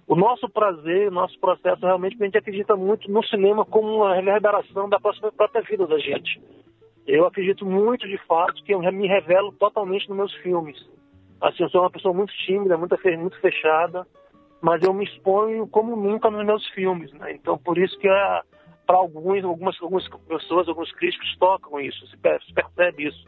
O 0.06 0.16
nosso 0.16 0.50
prazer, 0.50 1.08
o 1.08 1.12
nosso 1.12 1.40
processo 1.40 1.86
realmente 1.86 2.18
a 2.20 2.26
gente 2.26 2.38
acredita 2.38 2.76
muito 2.76 3.10
no 3.10 3.24
cinema 3.24 3.64
como 3.64 3.88
uma 3.88 4.16
reverberação 4.16 4.90
da 4.90 5.00
própria 5.00 5.62
vida 5.62 5.88
da 5.88 5.98
gente. 6.00 6.42
Eu 7.10 7.26
acredito 7.26 7.66
muito 7.66 8.08
de 8.08 8.20
fato 8.28 8.64
que 8.64 8.72
eu 8.72 8.80
me 8.80 9.08
revelo 9.08 9.52
totalmente 9.54 10.08
nos 10.08 10.18
meus 10.18 10.34
filmes. 10.36 10.78
Assim, 11.42 11.64
eu 11.64 11.70
sou 11.70 11.82
uma 11.82 11.90
pessoa 11.90 12.14
muito 12.14 12.32
tímida, 12.46 12.78
muito, 12.78 12.96
muito 13.18 13.40
fechada, 13.40 14.06
mas 14.62 14.84
eu 14.84 14.94
me 14.94 15.06
exponho 15.06 15.68
como 15.68 15.96
nunca 15.96 16.30
nos 16.30 16.46
meus 16.46 16.68
filmes, 16.70 17.12
né? 17.14 17.34
Então, 17.34 17.58
por 17.58 17.80
isso 17.80 17.98
que 17.98 18.08
a 18.08 18.44
para 18.86 18.98
alguns, 18.98 19.44
algumas, 19.44 19.80
algumas 19.82 20.08
pessoas, 20.28 20.68
alguns 20.68 20.92
críticos 20.94 21.36
tocam 21.38 21.80
isso, 21.80 22.08
se 22.08 22.18
percebe 22.18 23.08
isso. 23.08 23.24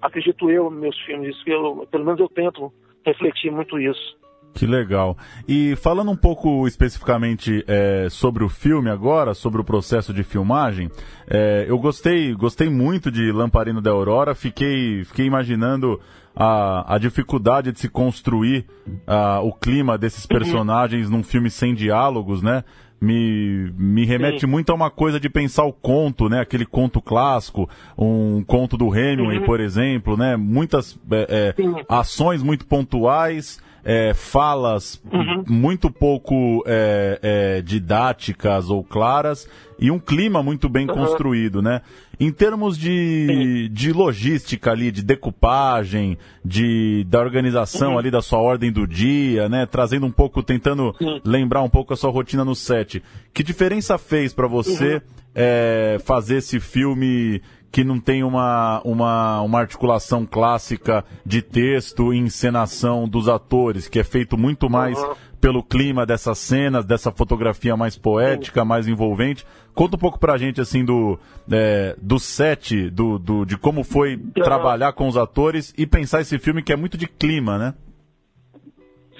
Acredito 0.00 0.50
eu 0.50 0.70
nos 0.70 0.80
meus 0.80 1.00
filmes, 1.00 1.36
isso 1.36 1.48
eu, 1.48 1.86
pelo 1.90 2.04
menos 2.04 2.20
eu 2.20 2.28
tento 2.28 2.72
refletir 3.04 3.50
muito 3.50 3.78
isso. 3.78 4.16
Que 4.52 4.66
legal. 4.66 5.16
E 5.48 5.76
falando 5.76 6.10
um 6.10 6.16
pouco 6.16 6.66
especificamente 6.66 7.64
é, 7.66 8.08
sobre 8.10 8.44
o 8.44 8.48
filme 8.48 8.90
agora, 8.90 9.32
sobre 9.32 9.60
o 9.60 9.64
processo 9.64 10.12
de 10.12 10.22
filmagem, 10.22 10.90
é, 11.28 11.64
eu 11.68 11.78
gostei, 11.78 12.34
gostei 12.34 12.68
muito 12.68 13.10
de 13.10 13.30
Lamparino 13.32 13.80
da 13.80 13.90
Aurora, 13.90 14.34
fiquei, 14.34 15.04
fiquei 15.04 15.26
imaginando 15.26 16.00
a, 16.34 16.94
a 16.94 16.98
dificuldade 16.98 17.72
de 17.72 17.80
se 17.80 17.88
construir 17.88 18.66
a, 19.06 19.40
o 19.40 19.52
clima 19.52 19.96
desses 19.96 20.24
uhum. 20.24 20.28
personagens 20.28 21.06
uhum. 21.06 21.18
num 21.18 21.22
filme 21.22 21.50
sem 21.50 21.74
diálogos, 21.74 22.42
né? 22.42 22.64
me, 23.00 23.72
me 23.78 24.04
remete 24.04 24.40
Sim. 24.40 24.46
muito 24.46 24.70
a 24.70 24.74
uma 24.74 24.90
coisa 24.90 25.18
de 25.18 25.30
pensar 25.30 25.64
o 25.64 25.72
conto, 25.72 26.28
né? 26.28 26.40
Aquele 26.40 26.66
conto 26.66 27.00
clássico, 27.00 27.68
um 27.96 28.44
conto 28.44 28.76
do 28.76 28.94
Hemingway, 28.94 29.38
uhum. 29.38 29.46
por 29.46 29.58
exemplo, 29.58 30.16
né? 30.16 30.36
Muitas 30.36 30.98
é, 31.10 31.54
é, 31.56 31.84
ações 31.88 32.42
muito 32.42 32.66
pontuais, 32.66 33.58
é, 33.84 34.12
falas 34.14 35.00
uhum. 35.12 35.44
muito 35.48 35.90
pouco 35.90 36.62
é, 36.66 37.18
é, 37.22 37.62
didáticas 37.62 38.70
ou 38.70 38.84
claras 38.84 39.48
e 39.78 39.90
um 39.90 39.98
clima 39.98 40.42
muito 40.42 40.68
bem 40.68 40.86
uhum. 40.86 40.94
construído, 40.94 41.62
né? 41.62 41.80
Em 42.18 42.30
termos 42.30 42.76
de, 42.76 43.70
de 43.72 43.94
logística 43.94 44.70
ali, 44.70 44.90
de 44.92 45.02
decupagem, 45.02 46.18
de, 46.44 47.04
da 47.08 47.18
organização 47.18 47.92
uhum. 47.92 47.98
ali 47.98 48.10
da 48.10 48.20
sua 48.20 48.38
ordem 48.40 48.70
do 48.70 48.86
dia, 48.86 49.48
né? 49.48 49.64
Trazendo 49.64 50.04
um 50.04 50.10
pouco, 50.10 50.42
tentando 50.42 50.94
lembrar 51.24 51.62
um 51.62 51.70
pouco 51.70 51.94
a 51.94 51.96
sua 51.96 52.10
rotina 52.10 52.44
no 52.44 52.54
set. 52.54 53.02
Que 53.32 53.42
diferença 53.42 53.96
fez 53.96 54.34
para 54.34 54.46
você 54.46 54.96
uhum. 54.96 55.00
é, 55.34 55.98
fazer 56.04 56.36
esse 56.36 56.60
filme 56.60 57.40
que 57.70 57.84
não 57.84 58.00
tem 58.00 58.24
uma, 58.24 58.80
uma, 58.84 59.40
uma 59.42 59.60
articulação 59.60 60.26
clássica 60.26 61.04
de 61.24 61.40
texto 61.40 62.12
e 62.12 62.18
encenação 62.18 63.08
dos 63.08 63.28
atores, 63.28 63.88
que 63.88 63.98
é 63.98 64.04
feito 64.04 64.36
muito 64.36 64.68
mais 64.68 64.98
uhum. 64.98 65.14
pelo 65.40 65.62
clima 65.62 66.04
dessas 66.04 66.38
cenas, 66.38 66.84
dessa 66.84 67.12
fotografia 67.12 67.76
mais 67.76 67.96
poética, 67.96 68.64
mais 68.64 68.88
envolvente. 68.88 69.46
Conta 69.72 69.96
um 69.96 70.00
pouco 70.00 70.18
pra 70.18 70.36
gente, 70.36 70.60
assim, 70.60 70.84
do, 70.84 71.18
é, 71.50 71.94
do 72.02 72.18
set, 72.18 72.90
do, 72.90 73.18
do, 73.18 73.44
de 73.44 73.56
como 73.56 73.84
foi 73.84 74.16
uhum. 74.16 74.30
trabalhar 74.32 74.92
com 74.92 75.06
os 75.06 75.16
atores 75.16 75.72
e 75.78 75.86
pensar 75.86 76.20
esse 76.20 76.38
filme 76.38 76.62
que 76.62 76.72
é 76.72 76.76
muito 76.76 76.98
de 76.98 77.06
clima, 77.06 77.56
né? 77.56 77.74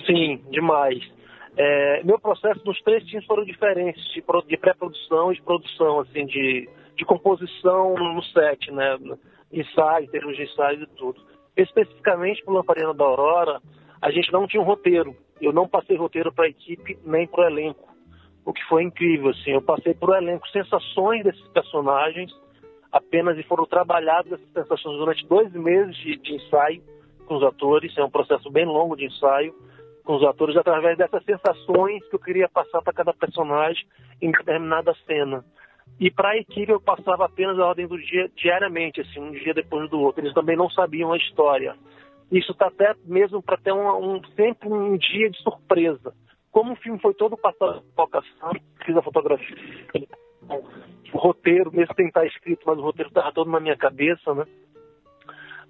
Sim, 0.07 0.40
demais. 0.50 0.99
É, 1.57 2.02
meu 2.02 2.19
processo 2.19 2.64
dos 2.64 2.80
três 2.83 3.04
times 3.04 3.25
foram 3.26 3.45
diferentes, 3.45 4.02
de, 4.12 4.25
de 4.49 4.57
pré-produção 4.57 5.30
e 5.30 5.37
de 5.37 5.42
produção, 5.42 6.00
assim, 6.00 6.26
de 6.26 6.69
de 7.00 7.04
composição 7.07 7.95
no 7.95 8.23
set, 8.25 8.71
né? 8.71 8.99
Ensaio, 9.50 10.11
termos 10.11 10.37
de 10.37 10.42
ensaio 10.42 10.83
e 10.83 10.87
tudo. 10.88 11.19
Especificamente 11.57 12.45
para 12.45 12.52
o 12.52 12.57
Lamparina 12.59 12.92
da 12.92 13.04
Aurora, 13.04 13.59
a 14.02 14.11
gente 14.11 14.30
não 14.30 14.47
tinha 14.47 14.62
um 14.62 14.66
roteiro. 14.66 15.16
Eu 15.40 15.50
não 15.50 15.66
passei 15.66 15.97
roteiro 15.97 16.30
para 16.30 16.45
a 16.45 16.50
equipe 16.50 16.99
nem 17.02 17.26
para 17.26 17.45
o 17.45 17.47
elenco. 17.47 17.88
O 18.45 18.52
que 18.52 18.62
foi 18.64 18.83
incrível, 18.83 19.30
assim. 19.30 19.52
Eu 19.52 19.62
passei 19.62 19.95
para 19.95 20.11
o 20.11 20.14
elenco 20.14 20.47
sensações 20.50 21.25
desses 21.25 21.49
personagens, 21.49 22.30
apenas 22.92 23.38
e 23.38 23.42
foram 23.45 23.64
trabalhadas 23.64 24.35
essas 24.35 24.52
sensações 24.52 24.99
durante 24.99 25.26
dois 25.26 25.50
meses 25.54 25.97
de, 25.97 26.19
de 26.19 26.35
ensaio 26.35 26.83
com 27.26 27.37
os 27.37 27.42
atores. 27.42 27.97
É 27.97 28.04
um 28.04 28.11
processo 28.11 28.50
bem 28.50 28.66
longo 28.66 28.95
de 28.95 29.07
ensaio 29.07 29.54
com 30.04 30.16
os 30.16 30.25
atores 30.25 30.54
através 30.54 30.99
dessas 30.99 31.25
sensações 31.25 32.07
que 32.11 32.14
eu 32.14 32.21
queria 32.21 32.49
passar 32.49 32.83
para 32.83 32.92
cada 32.92 33.14
personagem 33.14 33.87
em 34.21 34.30
determinada 34.30 34.95
cena. 35.07 35.42
E 36.00 36.11
para 36.11 36.30
a 36.30 36.37
equipe 36.38 36.73
eu 36.73 36.80
passava 36.80 37.26
apenas 37.26 37.59
a 37.59 37.66
ordem 37.66 37.87
do 37.87 37.99
dia 37.99 38.30
diariamente, 38.35 39.02
assim, 39.02 39.21
um 39.21 39.33
dia 39.33 39.52
depois 39.52 39.90
do 39.90 40.00
outro. 40.00 40.23
Eles 40.23 40.33
também 40.33 40.57
não 40.57 40.71
sabiam 40.71 41.12
a 41.12 41.16
história. 41.19 41.76
Isso 42.33 42.52
está 42.52 42.69
até 42.69 42.95
mesmo 43.04 43.42
para 43.42 43.59
ter 43.59 43.73
um, 43.73 44.14
um, 44.14 44.25
sempre 44.35 44.71
um 44.71 44.97
dia 44.97 45.28
de 45.28 45.38
surpresa. 45.42 46.14
Como 46.50 46.73
o 46.73 46.76
filme 46.76 46.99
foi 47.00 47.12
todo 47.12 47.37
passado 47.37 47.83
por 47.95 48.04
locação, 48.04 48.52
fiz 48.85 48.97
a 48.97 49.02
fotografia, 49.02 49.57
o 51.12 51.19
roteiro, 51.19 51.71
mesmo 51.71 51.95
sem 51.95 52.07
estar 52.07 52.26
escrito, 52.26 52.62
mas 52.66 52.78
o 52.78 52.83
roteiro 52.83 53.09
estava 53.09 53.33
todo 53.33 53.50
na 53.50 53.61
minha 53.61 53.76
cabeça, 53.76 54.35
né? 54.35 54.47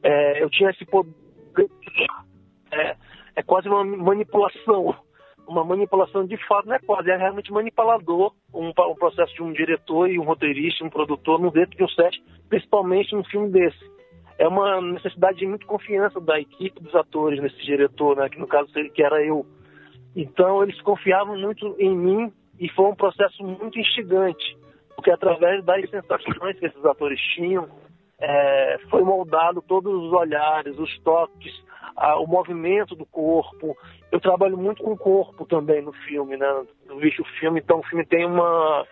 É, 0.02 0.42
eu 0.42 0.48
tinha 0.48 0.70
esse 0.70 0.84
poder. 0.86 1.12
É, 2.70 2.96
é 3.36 3.42
quase 3.42 3.68
uma 3.68 3.84
manipulação 3.84 4.94
uma 5.50 5.64
manipulação 5.64 6.24
de 6.24 6.36
fato, 6.46 6.68
não 6.68 6.76
é 6.76 6.78
quase, 6.78 7.10
é 7.10 7.16
realmente 7.16 7.52
manipulador 7.52 8.32
um, 8.54 8.68
um, 8.68 8.94
processo 8.94 9.34
de 9.34 9.42
um 9.42 9.52
diretor 9.52 10.08
e 10.08 10.16
um 10.16 10.22
roteirista, 10.22 10.84
um 10.84 10.88
produtor, 10.88 11.40
no 11.40 11.50
dentro 11.50 11.76
de 11.76 11.82
um 11.82 11.88
set, 11.88 12.22
principalmente 12.48 13.14
num 13.14 13.24
filme 13.24 13.50
desse. 13.50 13.90
É 14.38 14.46
uma 14.46 14.80
necessidade 14.80 15.38
de 15.38 15.46
muita 15.46 15.66
confiança 15.66 16.20
da 16.20 16.38
equipe 16.38 16.80
dos 16.80 16.94
atores 16.94 17.42
nesse 17.42 17.60
diretor, 17.62 18.16
né, 18.16 18.28
que 18.28 18.38
no 18.38 18.46
caso 18.46 18.72
que 18.94 19.02
era 19.02 19.22
eu. 19.24 19.44
Então 20.14 20.62
eles 20.62 20.80
confiavam 20.82 21.36
muito 21.36 21.74
em 21.80 21.96
mim 21.96 22.32
e 22.58 22.68
foi 22.70 22.86
um 22.86 22.94
processo 22.94 23.42
muito 23.42 23.76
instigante, 23.76 24.56
porque 24.94 25.10
através 25.10 25.64
das 25.64 25.90
sensações 25.90 26.58
que 26.60 26.66
esses 26.66 26.84
atores 26.84 27.20
tinham, 27.34 27.68
é, 28.20 28.78
foi 28.88 29.02
moldado 29.02 29.62
todos 29.62 29.92
os 29.92 30.12
olhares, 30.12 30.78
os 30.78 30.96
toques, 31.00 31.52
a, 31.96 32.18
o 32.18 32.26
movimento 32.26 32.94
do 32.94 33.06
corpo. 33.06 33.76
Eu 34.10 34.20
trabalho 34.20 34.56
muito 34.56 34.82
com 34.82 34.92
o 34.92 34.98
corpo 34.98 35.44
também 35.46 35.82
no 35.82 35.92
filme, 35.92 36.36
né? 36.36 36.64
Eu 36.88 36.98
vejo 36.98 37.22
o 37.22 37.38
filme, 37.38 37.60
então 37.60 37.80
o 37.80 37.84
filme 37.84 38.04
tem 38.04 38.26
uma 38.26 38.86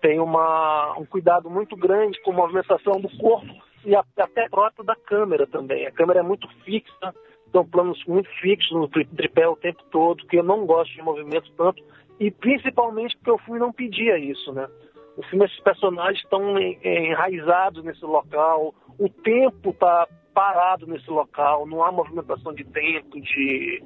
tem 0.00 0.20
uma, 0.20 0.96
um 0.96 1.04
cuidado 1.04 1.50
muito 1.50 1.76
grande 1.76 2.22
com 2.22 2.30
a 2.30 2.36
movimentação 2.36 3.00
do 3.00 3.08
corpo 3.18 3.52
e 3.84 3.96
até 3.96 4.48
próprio 4.48 4.84
da 4.84 4.94
câmera 4.94 5.46
também. 5.46 5.86
A 5.86 5.92
câmera 5.92 6.20
é 6.20 6.22
muito 6.22 6.48
fixa, 6.64 7.14
são 7.50 7.66
planos 7.66 8.02
muito 8.06 8.28
fixos 8.40 8.72
no 8.72 8.88
tripé 8.88 9.48
o 9.48 9.56
tempo 9.56 9.82
todo, 9.90 10.26
que 10.26 10.36
eu 10.36 10.42
não 10.42 10.66
gosto 10.66 10.92
de 10.92 11.02
movimento 11.02 11.50
tanto, 11.56 11.82
e 12.20 12.30
principalmente 12.30 13.16
porque 13.16 13.30
o 13.30 13.38
filme 13.38 13.58
não 13.58 13.72
pedia 13.72 14.18
isso, 14.18 14.52
né? 14.52 14.68
O 15.16 15.22
filme, 15.24 15.46
esses 15.46 15.60
personagens 15.60 16.22
estão 16.22 16.56
enraizados 16.58 17.82
nesse 17.82 18.04
local, 18.04 18.72
o 18.98 19.08
tempo 19.08 19.70
está 19.70 20.06
parado 20.34 20.86
nesse 20.86 21.10
local, 21.10 21.66
não 21.66 21.82
há 21.82 21.90
movimentação 21.90 22.52
de 22.54 22.64
tempo, 22.64 23.20
de, 23.20 23.82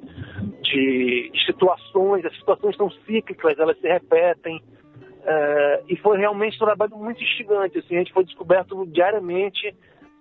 de, 0.61 1.31
de 1.33 1.45
situações, 1.45 2.25
as 2.25 2.35
situações 2.35 2.75
são 2.75 2.89
cíclicas, 3.05 3.57
elas 3.57 3.79
se 3.79 3.87
repetem. 3.87 4.61
É, 5.25 5.83
e 5.87 5.95
foi 5.97 6.17
realmente 6.17 6.55
um 6.55 6.65
trabalho 6.65 6.97
muito 6.97 7.23
instigante, 7.23 7.79
assim, 7.79 7.95
a 7.95 7.99
gente 7.99 8.13
foi 8.13 8.25
descoberto 8.25 8.85
diariamente 8.87 9.73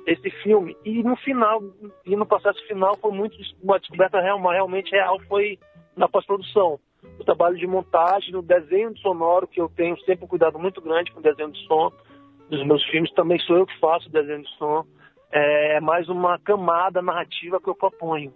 esse 0.07 0.31
filme. 0.43 0.77
E 0.85 1.03
no 1.03 1.17
final, 1.17 1.63
e 2.05 2.17
no 2.17 2.27
processo 2.27 2.65
final 2.67 2.97
foi 2.97 3.13
muito 3.13 3.37
uma 3.63 3.79
descoberta 3.79 4.21
real, 4.21 4.41
realmente 4.41 4.91
real 4.91 5.19
foi 5.29 5.59
na 5.97 6.09
pós-produção. 6.09 6.79
o 7.19 7.25
trabalho 7.25 7.57
de 7.57 7.67
montagem, 7.67 8.33
no 8.33 8.43
desenho 8.43 8.97
sonoro, 8.99 9.47
que 9.47 9.61
eu 9.61 9.69
tenho 9.69 9.99
sempre 10.03 10.25
um 10.25 10.29
cuidado 10.29 10.59
muito 10.59 10.81
grande 10.81 11.11
com 11.11 11.21
o 11.21 11.23
desenho 11.23 11.51
de 11.51 11.67
som 11.67 11.93
dos 12.49 12.65
meus 12.67 12.85
filmes, 12.91 13.13
também 13.15 13.39
sou 13.41 13.57
eu 13.57 13.67
que 13.67 13.79
faço 13.79 14.09
o 14.09 14.13
desenho 14.13 14.43
de 14.43 14.51
som. 14.57 14.85
É 15.33 15.81
mais 15.81 16.09
uma 16.11 16.39
camada 16.39 17.01
narrativa 17.01 17.59
que 17.59 17.69
eu 17.69 17.75
proponho. 17.75 18.33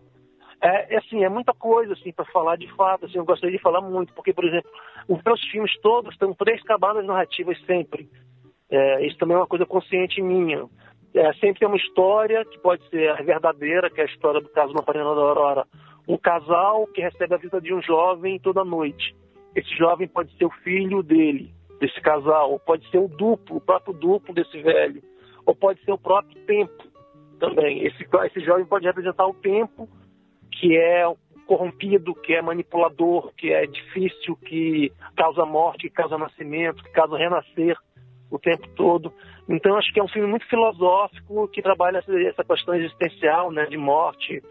É, 0.63 0.95
é 0.95 0.99
assim, 0.99 1.23
é 1.23 1.29
muita 1.29 1.53
coisa 1.53 1.93
assim 1.93 2.13
para 2.13 2.25
falar 2.27 2.57
de 2.57 2.67
fato. 2.75 3.05
Assim, 3.05 3.19
eu 3.19 3.25
gostaria 3.25 3.57
de 3.57 3.63
falar 3.63 3.81
muito, 3.81 4.15
porque, 4.15 4.33
por 4.33 4.45
exemplo, 4.45 4.71
os 5.09 5.23
meus 5.23 5.41
filmes 5.49 5.73
todos 5.81 6.17
têm 6.17 6.33
três 6.35 6.63
camadas 6.63 7.05
narrativas 7.05 7.61
sempre. 7.67 8.09
É, 8.71 9.07
isso 9.07 9.19
também 9.19 9.37
é 9.37 9.41
uma 9.41 9.47
coisa 9.47 9.67
consciente 9.67 10.23
minha. 10.23 10.67
É, 11.15 11.33
sempre 11.35 11.61
tem 11.61 11.69
uma 11.69 11.77
história 11.77 12.45
que 12.45 12.59
pode 12.59 12.87
ser 12.89 13.11
a 13.11 13.23
verdadeira, 13.23 13.91
que 13.91 14.01
é 14.01 14.05
a 14.05 14.09
história 14.09 14.41
do 14.41 14.49
caso 14.49 14.73
Lamparina 14.75 15.15
da 15.15 15.21
Aurora. 15.21 15.67
Um 16.09 16.17
casal 16.17 16.87
que 16.89 17.01
recebe 17.01 17.35
a 17.35 17.39
visita 17.39 17.61
de 17.61 17.75
um 17.75 17.83
jovem 17.83 18.39
toda 18.39 18.65
noite. 18.65 19.15
Esse 19.55 19.75
jovem 19.77 20.09
pode 20.09 20.37
ser 20.37 20.45
o 20.45 20.51
filho 20.63 21.03
dele, 21.03 21.51
desse 21.81 22.01
casal, 22.01 22.53
ou 22.53 22.59
pode 22.59 22.89
ser 22.91 22.99
o 22.99 23.09
duplo, 23.09 23.57
o 23.57 23.61
próprio 23.61 23.95
duplo 23.95 24.35
desse 24.35 24.61
velho, 24.61 25.03
ou 25.47 25.55
pode 25.55 25.83
ser 25.85 25.93
o 25.93 25.99
próprio 25.99 26.39
tempo 26.45 26.86
também. 27.39 27.85
Esse, 27.87 28.07
esse 28.27 28.41
jovem 28.41 28.67
pode 28.67 28.87
representar 28.87 29.27
o 29.27 29.35
tempo 29.35 29.89
que 30.51 30.77
é 30.77 31.05
corrompido, 31.47 32.15
que 32.15 32.35
é 32.35 32.43
manipulador, 32.43 33.33
que 33.37 33.53
é 33.53 33.67
difícil, 33.67 34.37
que 34.37 34.93
causa 35.17 35.45
morte, 35.45 35.89
que 35.89 35.95
causa 35.95 36.19
nascimento, 36.19 36.83
que 36.83 36.91
causa 36.91 37.17
renascer 37.17 37.77
o 38.31 38.39
tempo 38.39 38.67
todo. 38.75 39.13
Então 39.49 39.77
acho 39.77 39.93
que 39.93 40.01
é 40.01 40.03
um 40.03 40.09
filme 40.09 40.29
muito 40.29 40.47
filosófico 40.49 41.47
que 41.49 41.63
trabalha 41.63 41.99
essa 41.99 42.45
questão 42.45 42.75
existencial, 42.75 43.53
né, 43.53 43.67
de 43.67 43.77
morte, 43.77 44.43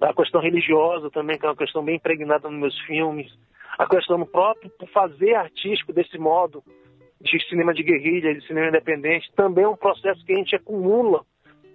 a 0.00 0.14
questão 0.14 0.40
religiosa 0.40 1.10
também, 1.10 1.38
que 1.38 1.44
é 1.44 1.48
uma 1.48 1.56
questão 1.56 1.84
bem 1.84 1.96
impregnada 1.96 2.48
nos 2.48 2.60
meus 2.60 2.78
filmes, 2.82 3.32
a 3.78 3.86
questão 3.88 4.18
do 4.18 4.26
próprio 4.26 4.70
fazer 4.92 5.34
artístico 5.34 5.92
desse 5.92 6.16
modo 6.18 6.62
de 7.20 7.48
cinema 7.48 7.72
de 7.72 7.82
guerrilha, 7.82 8.34
de 8.34 8.46
cinema 8.46 8.68
independente, 8.68 9.32
também 9.34 9.64
é 9.64 9.68
um 9.68 9.76
processo 9.76 10.24
que 10.24 10.32
a 10.32 10.36
gente 10.36 10.54
acumula 10.54 11.24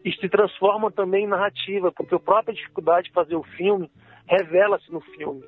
e 0.04 0.12
se 0.14 0.30
transforma 0.30 0.92
também 0.92 1.26
em 1.26 1.28
narrativa, 1.28 1.92
porque 1.92 2.16
a 2.16 2.20
própria 2.20 2.54
dificuldade 2.54 3.08
de 3.08 3.14
fazer 3.14 3.36
o 3.36 3.44
filme 3.44 3.90
revela-se 4.28 4.92
no 4.92 5.02
filme. 5.02 5.44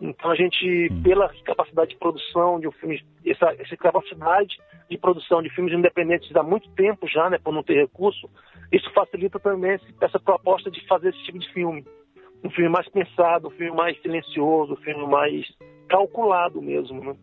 Então 0.00 0.30
a 0.30 0.34
gente, 0.34 0.88
pela 1.02 1.28
capacidade 1.44 1.90
de 1.90 1.96
produção 1.96 2.60
de 2.60 2.68
um 2.68 2.72
filme, 2.72 3.02
essa, 3.26 3.54
essa 3.58 3.76
capacidade 3.76 4.56
de 4.88 4.96
produção 4.96 5.42
de 5.42 5.50
filmes 5.50 5.74
independentes 5.74 6.34
há 6.36 6.42
muito 6.42 6.70
tempo 6.70 7.06
já, 7.08 7.28
né, 7.28 7.38
por 7.38 7.52
não 7.52 7.62
ter 7.62 7.74
recurso, 7.74 8.28
isso 8.70 8.90
facilita 8.92 9.40
também 9.40 9.78
essa 10.00 10.18
proposta 10.20 10.70
de 10.70 10.86
fazer 10.86 11.10
esse 11.10 11.22
tipo 11.24 11.38
de 11.38 11.52
filme. 11.52 11.84
Um 12.44 12.50
filme 12.50 12.70
mais 12.70 12.88
pensado, 12.88 13.48
um 13.48 13.50
filme 13.50 13.76
mais 13.76 14.00
silencioso, 14.00 14.74
um 14.74 14.76
filme 14.76 15.06
mais 15.06 15.44
calculado 15.88 16.62
mesmo, 16.62 17.02
né? 17.02 17.16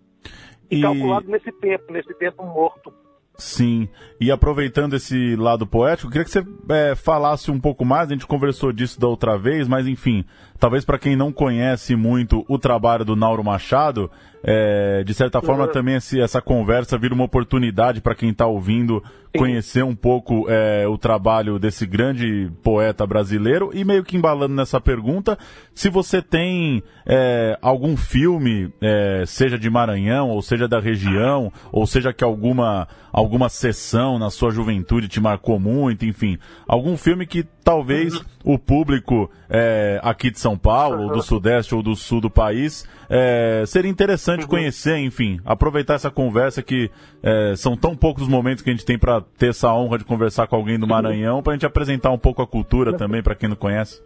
E, 0.69 0.79
e... 0.79 0.81
calculado 0.81 1.29
nesse 1.29 1.51
tempo, 1.53 1.93
nesse 1.93 2.13
tempo 2.15 2.43
morto. 2.43 2.93
Sim, 3.37 3.89
e 4.19 4.31
aproveitando 4.31 4.95
esse 4.95 5.35
lado 5.35 5.67
poético, 5.67 6.09
queria 6.09 6.23
que 6.23 6.31
você 6.31 6.45
é, 6.69 6.95
falasse 6.95 7.51
um 7.51 7.59
pouco 7.59 7.83
mais. 7.83 8.09
A 8.09 8.13
gente 8.13 8.25
conversou 8.25 8.71
disso 8.71 8.99
da 8.99 9.07
outra 9.07 9.37
vez, 9.37 9.67
mas 9.67 9.87
enfim, 9.87 10.23
talvez 10.57 10.85
para 10.85 10.97
quem 10.97 11.15
não 11.15 11.33
conhece 11.33 11.95
muito 11.95 12.45
o 12.47 12.57
trabalho 12.57 13.03
do 13.03 13.15
Nauro 13.15 13.43
Machado, 13.43 14.09
é, 14.47 15.03
de 15.03 15.13
certa 15.15 15.41
forma, 15.41 15.65
uhum. 15.65 15.71
também 15.71 15.95
esse, 15.95 16.21
essa 16.21 16.39
conversa 16.39 16.99
vira 16.99 17.15
uma 17.15 17.23
oportunidade 17.23 17.99
para 17.99 18.13
quem 18.13 18.29
está 18.29 18.45
ouvindo 18.45 19.01
conhecer 19.35 19.83
um 19.83 19.95
pouco 19.95 20.45
é, 20.49 20.87
o 20.87 20.97
trabalho 20.97 21.59
desse 21.59 21.85
grande 21.85 22.51
poeta 22.63 23.05
brasileiro 23.05 23.69
e 23.73 23.83
meio 23.83 24.03
que 24.03 24.15
embalando 24.15 24.55
nessa 24.55 24.79
pergunta, 24.79 25.37
se 25.73 25.89
você 25.89 26.21
tem 26.21 26.81
é, 27.05 27.57
algum 27.61 27.97
filme, 27.97 28.71
é, 28.81 29.23
seja 29.25 29.57
de 29.57 29.69
Maranhão, 29.69 30.29
ou 30.29 30.41
seja 30.41 30.67
da 30.67 30.79
região, 30.79 31.51
ou 31.71 31.85
seja 31.85 32.13
que 32.13 32.23
alguma, 32.23 32.87
alguma 33.11 33.49
sessão 33.49 34.17
na 34.17 34.29
sua 34.29 34.51
juventude 34.51 35.07
te 35.07 35.19
marcou 35.19 35.59
muito, 35.59 36.05
enfim, 36.05 36.37
algum 36.67 36.95
filme 36.97 37.25
que 37.25 37.43
talvez 37.63 38.15
uhum. 38.15 38.53
o 38.53 38.59
público 38.59 39.29
é, 39.49 39.99
aqui 40.03 40.31
de 40.31 40.39
São 40.39 40.57
Paulo, 40.57 40.97
uhum. 40.97 41.07
ou 41.07 41.13
do 41.13 41.23
Sudeste 41.23 41.75
ou 41.75 41.83
do 41.83 41.95
Sul 41.95 42.21
do 42.21 42.29
país, 42.29 42.87
é, 43.09 43.63
seria 43.65 43.89
interessante 43.89 44.43
uhum. 44.43 44.49
conhecer, 44.49 44.97
enfim, 44.97 45.39
aproveitar 45.45 45.95
essa 45.95 46.11
conversa 46.11 46.61
que 46.61 46.89
é, 47.21 47.55
são 47.55 47.75
tão 47.75 47.95
poucos 47.95 48.23
os 48.23 48.29
momentos 48.29 48.63
que 48.63 48.69
a 48.69 48.73
gente 48.73 48.85
tem 48.85 48.97
para 48.97 49.21
ter 49.21 49.49
essa 49.49 49.73
honra 49.73 49.97
de 49.97 50.05
conversar 50.05 50.47
com 50.47 50.55
alguém 50.55 50.79
do 50.79 50.87
Maranhão, 50.87 51.41
para 51.41 51.53
a 51.53 51.55
gente 51.55 51.65
apresentar 51.65 52.11
um 52.11 52.17
pouco 52.17 52.41
a 52.41 52.47
cultura 52.47 52.95
também 52.97 53.21
para 53.21 53.35
quem 53.35 53.49
não 53.49 53.55
conhece. 53.55 54.01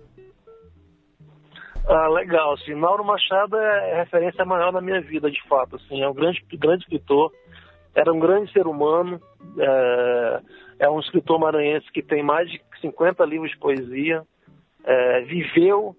Ah, 1.87 2.07
legal. 2.07 2.53
Assim, 2.53 2.75
Mauro 2.75 3.03
Machado 3.03 3.57
é 3.57 3.95
referência 4.01 4.45
maior 4.45 4.71
na 4.71 4.79
minha 4.79 5.01
vida, 5.01 5.29
de 5.31 5.41
fato. 5.47 5.75
Assim, 5.77 6.03
é 6.03 6.07
um 6.07 6.13
grande, 6.13 6.39
grande 6.53 6.83
escritor, 6.83 7.31
era 7.95 8.13
um 8.13 8.19
grande 8.19 8.51
ser 8.51 8.67
humano, 8.67 9.19
é, 9.57 10.41
é 10.79 10.89
um 10.89 10.99
escritor 10.99 11.39
maranhense 11.39 11.91
que 11.91 12.03
tem 12.03 12.21
mais 12.21 12.49
de 12.49 12.61
50 12.81 13.25
livros 13.25 13.49
de 13.49 13.57
poesia, 13.57 14.21
é, 14.83 15.21
viveu 15.21 15.95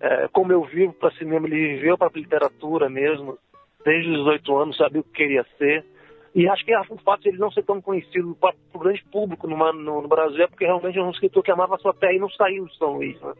é, 0.00 0.28
como 0.28 0.52
eu 0.52 0.62
vivo 0.64 0.92
para 0.92 1.10
cinema, 1.12 1.46
ele 1.46 1.76
viveu 1.76 1.98
para 1.98 2.10
literatura 2.14 2.88
mesmo, 2.88 3.36
desde 3.84 4.10
os 4.10 4.18
18 4.18 4.56
anos, 4.56 4.76
sabia 4.76 5.00
o 5.00 5.04
que 5.04 5.12
queria 5.12 5.44
ser. 5.56 5.84
E 6.34 6.48
acho 6.48 6.64
que 6.64 6.76
o 6.76 6.98
fato 6.98 7.22
de 7.22 7.30
ele 7.30 7.38
não 7.38 7.50
ser 7.50 7.64
tão 7.64 7.80
conhecido 7.80 8.36
para 8.40 8.54
o 8.72 8.78
grande 8.78 9.02
público 9.10 9.48
no, 9.48 9.72
no, 9.72 10.06
Brasil 10.06 10.44
é 10.44 10.46
porque 10.46 10.64
realmente 10.64 10.98
é 10.98 11.02
um 11.02 11.10
escritor 11.10 11.42
que 11.42 11.50
amava 11.50 11.74
a 11.74 11.78
sua 11.78 11.94
terra 11.94 12.12
e 12.12 12.18
não 12.18 12.30
saiu 12.30 12.66
de 12.66 12.76
São 12.76 12.94
Luís. 12.94 13.20
Né? 13.20 13.32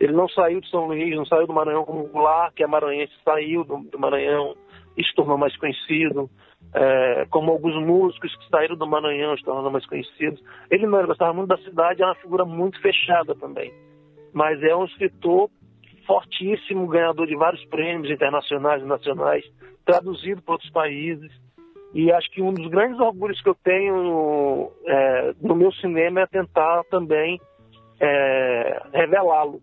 Ele 0.00 0.12
não 0.12 0.28
saiu 0.28 0.60
de 0.60 0.68
São 0.68 0.86
Luís, 0.86 1.14
não 1.14 1.26
saiu 1.26 1.46
do 1.46 1.52
Maranhão 1.52 1.84
como 1.84 2.08
Goulart, 2.08 2.54
que 2.54 2.64
é 2.64 2.66
maranhense, 2.66 3.12
saiu 3.24 3.64
do, 3.64 3.78
do 3.78 3.98
Maranhão 3.98 4.56
e 4.96 5.04
se 5.04 5.14
tornou 5.14 5.38
mais 5.38 5.56
conhecido. 5.56 6.28
É, 6.74 7.26
como 7.30 7.52
alguns 7.52 7.76
músicos 7.84 8.34
que 8.36 8.48
saíram 8.48 8.76
do 8.76 8.86
Maranhão 8.86 9.36
se 9.36 9.44
tornaram 9.44 9.70
mais 9.70 9.86
conhecidos. 9.86 10.42
Ele 10.70 10.86
não, 10.86 10.98
ele 10.98 11.08
gostava 11.08 11.32
muito 11.32 11.48
da 11.48 11.58
cidade, 11.58 12.02
é 12.02 12.06
uma 12.06 12.14
figura 12.16 12.44
muito 12.44 12.80
fechada 12.80 13.34
também. 13.34 13.72
Mas 14.32 14.60
é 14.62 14.74
um 14.74 14.86
escritor 14.86 15.50
fortíssimo, 16.12 16.86
ganhador 16.86 17.26
de 17.26 17.34
vários 17.34 17.64
prêmios 17.66 18.10
internacionais 18.10 18.82
e 18.82 18.86
nacionais, 18.86 19.44
traduzido 19.82 20.42
para 20.42 20.54
outros 20.54 20.70
países. 20.70 21.30
E 21.94 22.12
acho 22.12 22.30
que 22.30 22.42
um 22.42 22.52
dos 22.52 22.68
grandes 22.68 23.00
orgulhos 23.00 23.40
que 23.40 23.48
eu 23.48 23.54
tenho 23.54 24.70
é, 24.86 25.34
no 25.40 25.54
meu 25.54 25.72
cinema 25.72 26.20
é 26.20 26.26
tentar 26.26 26.84
também 26.90 27.40
é, 27.98 28.82
revelá-lo 28.92 29.60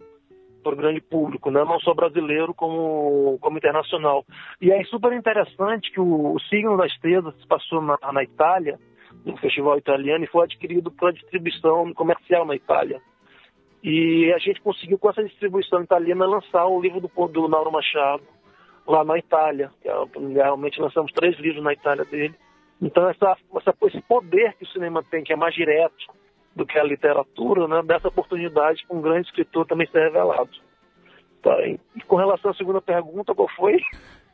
para 0.63 0.73
o 0.73 0.75
grande 0.75 1.01
público, 1.01 1.51
né? 1.51 1.63
não 1.63 1.79
só 1.79 1.93
brasileiro 1.93 2.53
como, 2.53 3.38
como 3.39 3.57
internacional. 3.57 4.25
E 4.59 4.71
é 4.71 4.83
super 4.85 5.13
interessante 5.13 5.91
que 5.91 5.99
o, 5.99 6.33
o 6.33 6.39
Signo 6.41 6.77
da 6.77 6.88
Estrela 6.88 7.31
se 7.39 7.47
passou 7.47 7.81
na, 7.81 7.97
na 8.12 8.23
Itália, 8.23 8.79
no 9.23 9.38
festival 9.38 9.77
italiano, 9.77 10.23
e 10.23 10.27
foi 10.27 10.45
adquirido 10.45 10.91
para 10.91 11.13
distribuição 11.13 11.93
comercial 11.93 12.45
na 12.45 12.55
Itália. 12.55 12.99
E 13.83 14.31
a 14.33 14.37
gente 14.39 14.61
conseguiu, 14.61 14.97
com 14.97 15.09
essa 15.09 15.23
distribuição 15.23 15.81
italiana, 15.81 16.25
lançar 16.25 16.65
o 16.67 16.81
livro 16.81 16.99
do, 16.99 17.27
do 17.27 17.47
Nauro 17.47 17.71
Machado 17.71 18.23
lá 18.85 19.03
na 19.03 19.17
Itália. 19.17 19.71
É, 19.85 19.91
realmente 20.33 20.81
lançamos 20.81 21.11
três 21.13 21.37
livros 21.39 21.63
na 21.63 21.73
Itália 21.73 22.03
dele. 22.05 22.35
Então, 22.81 23.09
essa, 23.09 23.37
essa, 23.55 23.75
esse 23.87 24.01
poder 24.01 24.53
que 24.57 24.63
o 24.63 24.67
cinema 24.67 25.03
tem, 25.03 25.23
que 25.23 25.33
é 25.33 25.35
mais 25.35 25.53
direto 25.53 25.95
do 26.55 26.65
que 26.65 26.77
a 26.77 26.83
literatura, 26.83 27.67
né, 27.67 27.81
dessa 27.83 28.07
oportunidade 28.07 28.85
com 28.87 28.97
um 28.97 29.01
grande 29.01 29.27
escritor 29.27 29.65
também 29.65 29.87
ser 29.87 30.03
revelado. 30.03 30.49
Tá, 31.41 31.55
e 31.67 32.01
com 32.05 32.17
relação 32.17 32.51
à 32.51 32.53
segunda 32.53 32.81
pergunta, 32.81 33.33
qual 33.33 33.47
foi? 33.55 33.77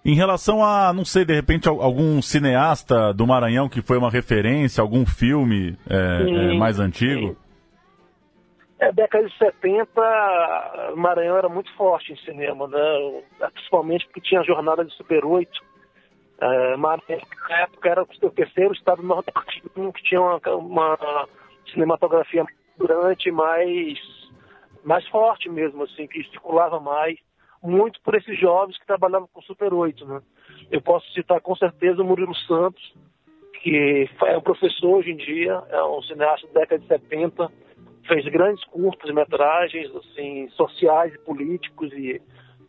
Em 0.03 0.15
relação 0.15 0.63
a, 0.63 0.93
não 0.93 1.03
sei, 1.03 1.25
de 1.25 1.34
repente, 1.34 1.67
algum 1.67 2.21
cineasta 2.21 3.13
do 3.13 3.25
Maranhão 3.25 3.67
que 3.67 3.81
foi 3.81 3.97
uma 3.97 4.10
referência, 4.10 4.81
algum 4.81 5.05
filme 5.05 5.75
é, 5.89 6.23
sim, 6.23 6.36
é, 6.36 6.58
mais 6.58 6.79
antigo? 6.79 7.29
Sim. 7.29 7.44
É, 8.86 8.91
década 8.91 9.28
de 9.28 9.36
70, 9.38 10.93
Maranhão 10.95 11.38
era 11.38 11.50
muito 11.50 11.74
forte 11.74 12.13
em 12.13 12.17
cinema, 12.17 12.67
né? 12.67 13.24
principalmente 13.52 14.06
porque 14.06 14.21
tinha 14.21 14.41
a 14.41 14.45
jornada 14.45 14.86
de 14.86 14.93
Super 14.93 15.26
8. 15.26 15.52
É, 16.39 16.78
Maranhão, 16.78 17.21
na 17.50 17.62
época, 17.62 17.89
era 17.89 18.04
o 18.04 18.30
terceiro 18.30 18.74
estado 18.74 19.02
nordestino 19.02 19.91
que 19.91 20.04
tinha 20.04 20.21
uma, 20.21 20.39
uma 20.50 21.28
cinematografia 21.71 22.45
durante 22.78 23.32
mais, 23.32 23.98
mais 24.84 25.08
forte 25.08 25.50
mesmo, 25.50 25.84
assim, 25.84 26.06
que 26.06 26.24
circulava 26.26 26.80
mais, 26.80 27.17
muito 27.63 28.00
por 28.02 28.13
esses 28.13 28.39
jovens 28.39 28.78
que 28.78 28.86
trabalhavam 28.86 29.28
com 29.34 29.41
Super 29.41 29.74
8. 29.74 30.06
Né? 30.06 30.21
Eu 30.69 30.82
posso 30.82 31.12
citar 31.12 31.41
com 31.41 31.56
certeza 31.56 32.04
o 32.04 32.06
Murilo 32.06 32.36
Santos, 32.36 32.93
que 33.63 34.08
é 34.26 34.38
um 34.38 34.41
professor 34.41 34.98
hoje 34.98 35.10
em 35.10 35.17
dia, 35.17 35.63
é 35.69 35.84
um 35.86 36.04
cineasta 36.04 36.45
da 36.54 36.60
década 36.60 36.82
de 36.84 36.88
70 36.88 37.64
fez 38.08 38.26
grandes 38.26 38.63
curtas 38.65 39.13
metragens 39.13 39.94
assim 39.96 40.48
sociais 40.50 41.13
e 41.13 41.20
políticos 41.20 41.91
e 41.94 42.22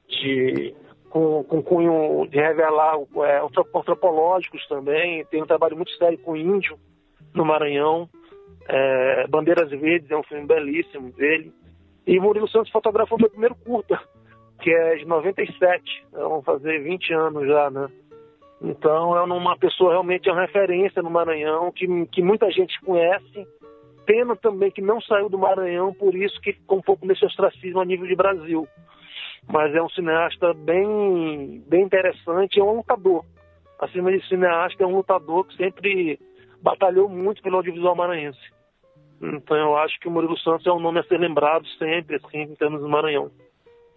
de 0.08 0.74
com, 1.10 1.44
com 1.44 1.62
cunho 1.62 2.26
de 2.28 2.38
revelar 2.38 2.96
é, 3.24 3.40
antropológicos 3.74 4.66
também 4.68 5.24
tem 5.26 5.42
um 5.42 5.46
trabalho 5.46 5.76
muito 5.76 5.92
sério 5.92 6.18
com 6.18 6.36
índio 6.36 6.78
no 7.34 7.44
Maranhão 7.44 8.08
é, 8.68 9.26
Bandeiras 9.28 9.70
Verdes 9.70 10.10
é 10.10 10.16
um 10.16 10.22
filme 10.22 10.46
belíssimo 10.46 11.12
dele 11.12 11.52
e 12.06 12.18
Murilo 12.20 12.48
Santos 12.48 12.70
fotografou 12.70 13.18
meu 13.18 13.30
primeiro 13.30 13.54
curta 13.54 14.00
que 14.60 14.70
é 14.70 14.96
de 14.96 15.04
97, 15.04 16.06
vão 16.12 16.42
fazer 16.42 16.82
20 16.82 17.12
anos 17.12 17.46
já, 17.46 17.70
né? 17.70 17.88
Então 18.60 19.16
é 19.16 19.22
uma 19.22 19.56
pessoa 19.56 19.92
realmente 19.92 20.28
é 20.28 20.32
uma 20.32 20.42
referência 20.42 21.02
no 21.02 21.10
Maranhão, 21.10 21.70
que, 21.72 21.86
que 22.06 22.22
muita 22.22 22.50
gente 22.50 22.80
conhece. 22.80 23.46
Pena 24.06 24.36
também 24.36 24.70
que 24.70 24.80
não 24.80 25.00
saiu 25.00 25.28
do 25.28 25.38
Maranhão, 25.38 25.92
por 25.92 26.14
isso 26.14 26.40
que 26.40 26.52
ficou 26.52 26.78
um 26.78 26.82
pouco 26.82 27.04
nesse 27.04 27.24
ostracismo 27.24 27.80
a 27.80 27.84
nível 27.84 28.06
de 28.06 28.14
Brasil. 28.14 28.66
Mas 29.48 29.74
é 29.74 29.82
um 29.82 29.88
cineasta 29.90 30.54
bem, 30.54 31.62
bem 31.66 31.82
interessante, 31.82 32.60
é 32.60 32.62
um 32.62 32.76
lutador. 32.76 33.24
Acima 33.78 34.10
de 34.10 34.26
cineasta, 34.28 34.82
é 34.82 34.86
um 34.86 34.96
lutador 34.96 35.44
que 35.44 35.56
sempre 35.56 36.18
batalhou 36.62 37.08
muito 37.08 37.42
pelo 37.42 37.56
audiovisual 37.56 37.94
maranhense. 37.94 38.40
Então 39.20 39.56
eu 39.56 39.76
acho 39.76 39.98
que 39.98 40.08
o 40.08 40.10
Murilo 40.10 40.38
Santos 40.38 40.66
é 40.66 40.72
um 40.72 40.80
nome 40.80 41.00
a 41.00 41.04
ser 41.04 41.18
lembrado 41.18 41.66
sempre, 41.78 42.16
assim, 42.16 42.42
em 42.42 42.54
termos 42.54 42.80
do 42.80 42.88
Maranhão. 42.88 43.30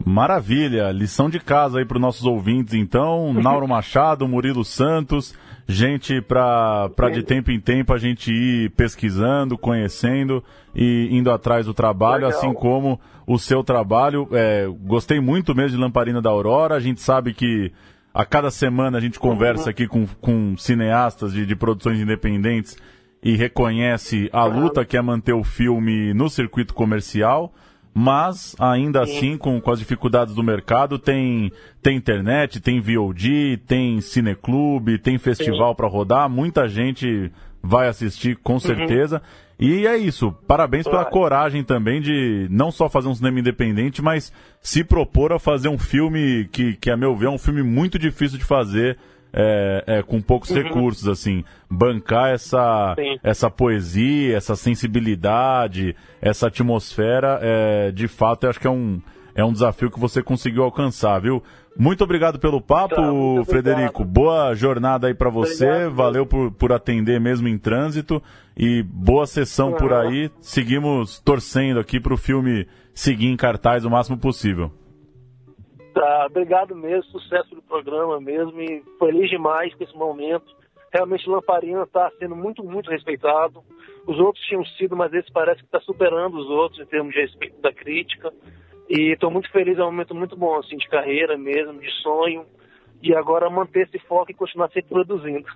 Maravilha, 0.05 0.91
lição 0.91 1.29
de 1.29 1.39
casa 1.39 1.79
aí 1.79 1.85
para 1.85 1.97
os 1.97 2.01
nossos 2.01 2.25
ouvintes, 2.25 2.73
então. 2.73 3.33
Nauro 3.41 3.67
Machado, 3.67 4.27
Murilo 4.27 4.63
Santos, 4.63 5.35
gente 5.67 6.21
para 6.21 6.89
de 7.12 7.21
tempo 7.21 7.51
em 7.51 7.59
tempo 7.59 7.93
a 7.93 7.97
gente 7.97 8.31
ir 8.31 8.71
pesquisando, 8.71 9.57
conhecendo 9.57 10.43
e 10.73 11.09
indo 11.12 11.29
atrás 11.29 11.65
do 11.65 11.73
trabalho, 11.73 12.25
Legal. 12.25 12.39
assim 12.39 12.53
como 12.53 12.99
o 13.27 13.38
seu 13.38 13.63
trabalho. 13.63 14.27
É, 14.31 14.67
gostei 14.81 15.19
muito 15.19 15.53
mesmo 15.53 15.77
de 15.77 15.83
Lamparina 15.83 16.21
da 16.21 16.29
Aurora, 16.29 16.75
a 16.75 16.79
gente 16.79 17.01
sabe 17.01 17.33
que 17.33 17.71
a 18.13 18.25
cada 18.25 18.49
semana 18.49 18.97
a 18.97 19.01
gente 19.01 19.19
conversa 19.19 19.65
uhum. 19.65 19.69
aqui 19.69 19.88
com, 19.88 20.07
com 20.19 20.57
cineastas 20.57 21.33
de, 21.33 21.45
de 21.45 21.55
produções 21.55 21.99
independentes 21.99 22.77
e 23.21 23.35
reconhece 23.35 24.29
a 24.31 24.45
luta 24.45 24.85
que 24.85 24.97
é 24.97 25.01
manter 25.01 25.33
o 25.33 25.43
filme 25.43 26.13
no 26.13 26.29
circuito 26.29 26.73
comercial 26.73 27.53
mas 27.93 28.56
ainda 28.60 29.06
Sim. 29.06 29.17
assim, 29.17 29.38
com, 29.38 29.60
com 29.60 29.71
as 29.71 29.80
dificuldades 29.80 30.34
do 30.34 30.43
mercado, 30.43 30.97
tem, 30.97 31.52
tem 31.82 31.97
internet, 31.97 32.60
tem 32.60 32.80
VOD, 32.80 33.58
tem 33.67 33.99
cineclube, 34.02 34.99
tem 34.99 35.17
festival 35.17 35.75
para 35.75 35.88
rodar, 35.88 36.30
muita 36.30 36.67
gente 36.67 37.32
vai 37.62 37.88
assistir 37.88 38.38
com 38.38 38.54
uhum. 38.54 38.60
certeza. 38.60 39.17
Uhum. 39.17 39.49
E 39.67 39.86
é 39.86 39.97
isso, 39.97 40.32
parabéns 40.47 40.86
pela 40.86 41.04
coragem 41.04 41.65
também 41.65 41.99
de 41.99 42.47
não 42.49 42.71
só 42.71 42.88
fazer 42.88 43.10
um 43.10 43.15
cinema 43.15 43.41
independente, 43.41 44.02
mas 44.02 44.32
se 44.62 44.86
propor 44.86 45.34
a 45.34 45.39
fazer 45.39 45.67
um 45.67 45.78
filme 45.78 46.47
que, 46.49 46.78
que 46.78 46.89
a 46.89 46.95
meu 46.95 47.13
ver, 47.13 47.25
é 47.25 47.30
um 47.30 47.38
filme 47.38 47.62
muito 47.62 47.99
difícil 47.99 48.38
de 48.38 48.45
fazer 48.45 48.97
é, 49.33 49.83
é, 49.85 50.03
com 50.03 50.21
poucos 50.21 50.49
uhum. 50.49 50.63
recursos, 50.63 51.07
assim, 51.07 51.43
bancar 51.69 52.29
essa, 52.29 52.95
essa 53.23 53.49
poesia, 53.49 54.35
essa 54.35 54.55
sensibilidade, 54.55 55.95
essa 56.21 56.47
atmosfera, 56.47 57.39
é, 57.41 57.91
de 57.91 58.07
fato, 58.07 58.45
eu 58.45 58.49
acho 58.49 58.59
que 58.59 58.67
é 58.67 58.71
um, 58.71 59.01
é 59.35 59.43
um 59.43 59.53
desafio 59.53 59.91
que 59.91 59.99
você 59.99 60.21
conseguiu 60.21 60.63
alcançar, 60.63 61.19
viu? 61.19 61.43
Muito 61.77 62.03
obrigado 62.03 62.39
pelo 62.39 62.59
papo, 62.59 62.95
tá, 62.95 63.45
Frederico. 63.45 64.03
Boa 64.03 64.53
jornada 64.53 65.07
aí 65.07 65.13
para 65.13 65.29
você. 65.29 65.65
Obrigado. 65.65 65.95
Valeu 65.95 66.25
por, 66.25 66.51
por 66.51 66.73
atender 66.73 67.21
mesmo 67.21 67.47
em 67.47 67.57
trânsito 67.57 68.21
e 68.57 68.83
boa 68.83 69.25
sessão 69.25 69.71
por 69.71 69.93
aí. 69.93 70.29
Seguimos 70.41 71.21
torcendo 71.21 71.79
aqui 71.79 71.97
para 71.97 72.13
o 72.13 72.17
filme 72.17 72.67
seguir 72.93 73.27
em 73.27 73.37
cartaz 73.37 73.85
o 73.85 73.89
máximo 73.89 74.17
possível. 74.17 74.73
Tá, 75.93 76.28
obrigado 76.28 76.75
mesmo, 76.75 77.04
sucesso 77.06 77.56
do 77.56 77.62
programa 77.62 78.21
mesmo 78.21 78.62
e 78.62 78.84
feliz 78.99 79.30
demais 79.30 79.73
com 79.73 79.84
esse 79.84 79.95
momento. 79.95 80.45
Realmente 80.93 81.30
Lamparina 81.30 81.84
está 81.84 82.12
sendo 82.19 82.36
muito, 82.36 82.63
muito 82.63 82.89
respeitado. 82.89 83.63
Os 84.08 84.19
outros 84.19 84.43
tinham 84.45 84.65
sido, 84.65 84.95
mas 84.95 85.13
esse 85.13 85.32
parece 85.32 85.60
que 85.60 85.65
está 85.65 85.80
superando 85.82 86.38
os 86.38 86.49
outros 86.49 86.80
em 86.80 86.86
termos 86.86 87.13
de 87.13 87.21
respeito 87.21 87.60
da 87.62 87.73
crítica. 87.73 88.32
E 88.88 89.13
estou 89.13 89.30
muito 89.30 89.52
feliz, 89.52 89.78
é 89.78 89.84
um 89.84 89.91
momento 89.91 90.15
muito 90.15 90.36
bom 90.36 90.58
assim 90.58 90.78
de 90.78 90.88
carreira 90.88 91.38
mesmo, 91.38 91.80
de 91.80 91.91
sonho. 92.02 92.45
E 93.02 93.15
agora 93.15 93.49
manter 93.49 93.88
esse 93.88 93.99
foco 93.99 94.32
e 94.32 94.36
continuar 94.36 94.69
sempre 94.69 94.89
produzindo, 94.89 95.47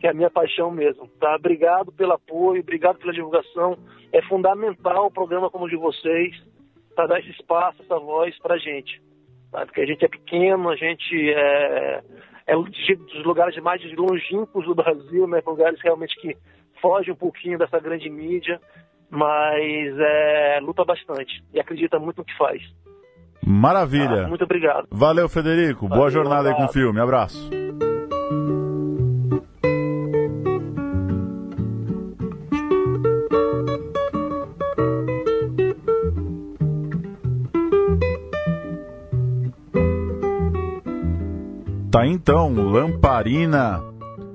que 0.00 0.06
é 0.06 0.10
a 0.10 0.14
minha 0.14 0.30
paixão 0.30 0.70
mesmo. 0.70 1.08
Tá? 1.18 1.36
Obrigado 1.36 1.92
pelo 1.92 2.12
apoio, 2.12 2.60
obrigado 2.60 2.98
pela 2.98 3.12
divulgação. 3.12 3.78
É 4.12 4.20
fundamental 4.22 5.06
um 5.06 5.12
programa 5.12 5.50
como 5.50 5.64
o 5.64 5.68
de 5.68 5.76
vocês 5.76 6.36
para 6.94 7.06
dar 7.06 7.20
esse 7.20 7.30
espaço, 7.30 7.82
essa 7.82 7.98
voz 7.98 8.36
para 8.38 8.58
gente 8.58 9.00
porque 9.66 9.82
a 9.82 9.86
gente 9.86 10.04
é 10.04 10.08
pequeno, 10.08 10.70
a 10.70 10.76
gente 10.76 11.30
é, 11.30 12.02
é 12.46 12.54
dos 12.54 13.24
lugares 13.24 13.56
mais 13.62 13.80
longínquos 13.96 14.64
do 14.64 14.74
Brasil, 14.74 15.26
né? 15.28 15.40
lugares 15.46 15.80
realmente 15.82 16.18
que 16.20 16.36
fogem 16.80 17.12
um 17.12 17.16
pouquinho 17.16 17.58
dessa 17.58 17.78
grande 17.78 18.08
mídia, 18.10 18.60
mas 19.10 19.98
é, 19.98 20.58
luta 20.60 20.84
bastante 20.84 21.44
e 21.52 21.60
acredita 21.60 21.98
muito 21.98 22.18
no 22.18 22.24
que 22.24 22.36
faz. 22.36 22.62
Maravilha. 23.46 24.24
Ah, 24.24 24.28
muito 24.28 24.44
obrigado. 24.44 24.86
Valeu, 24.90 25.28
Federico. 25.28 25.88
Valeu, 25.88 25.98
Boa 25.98 26.10
jornada 26.10 26.48
aí 26.48 26.54
com 26.54 26.64
o 26.64 26.72
filme. 26.72 27.00
Abraço. 27.00 27.50
Tá 41.92 42.06
então, 42.06 42.54
Lamparina 42.54 43.82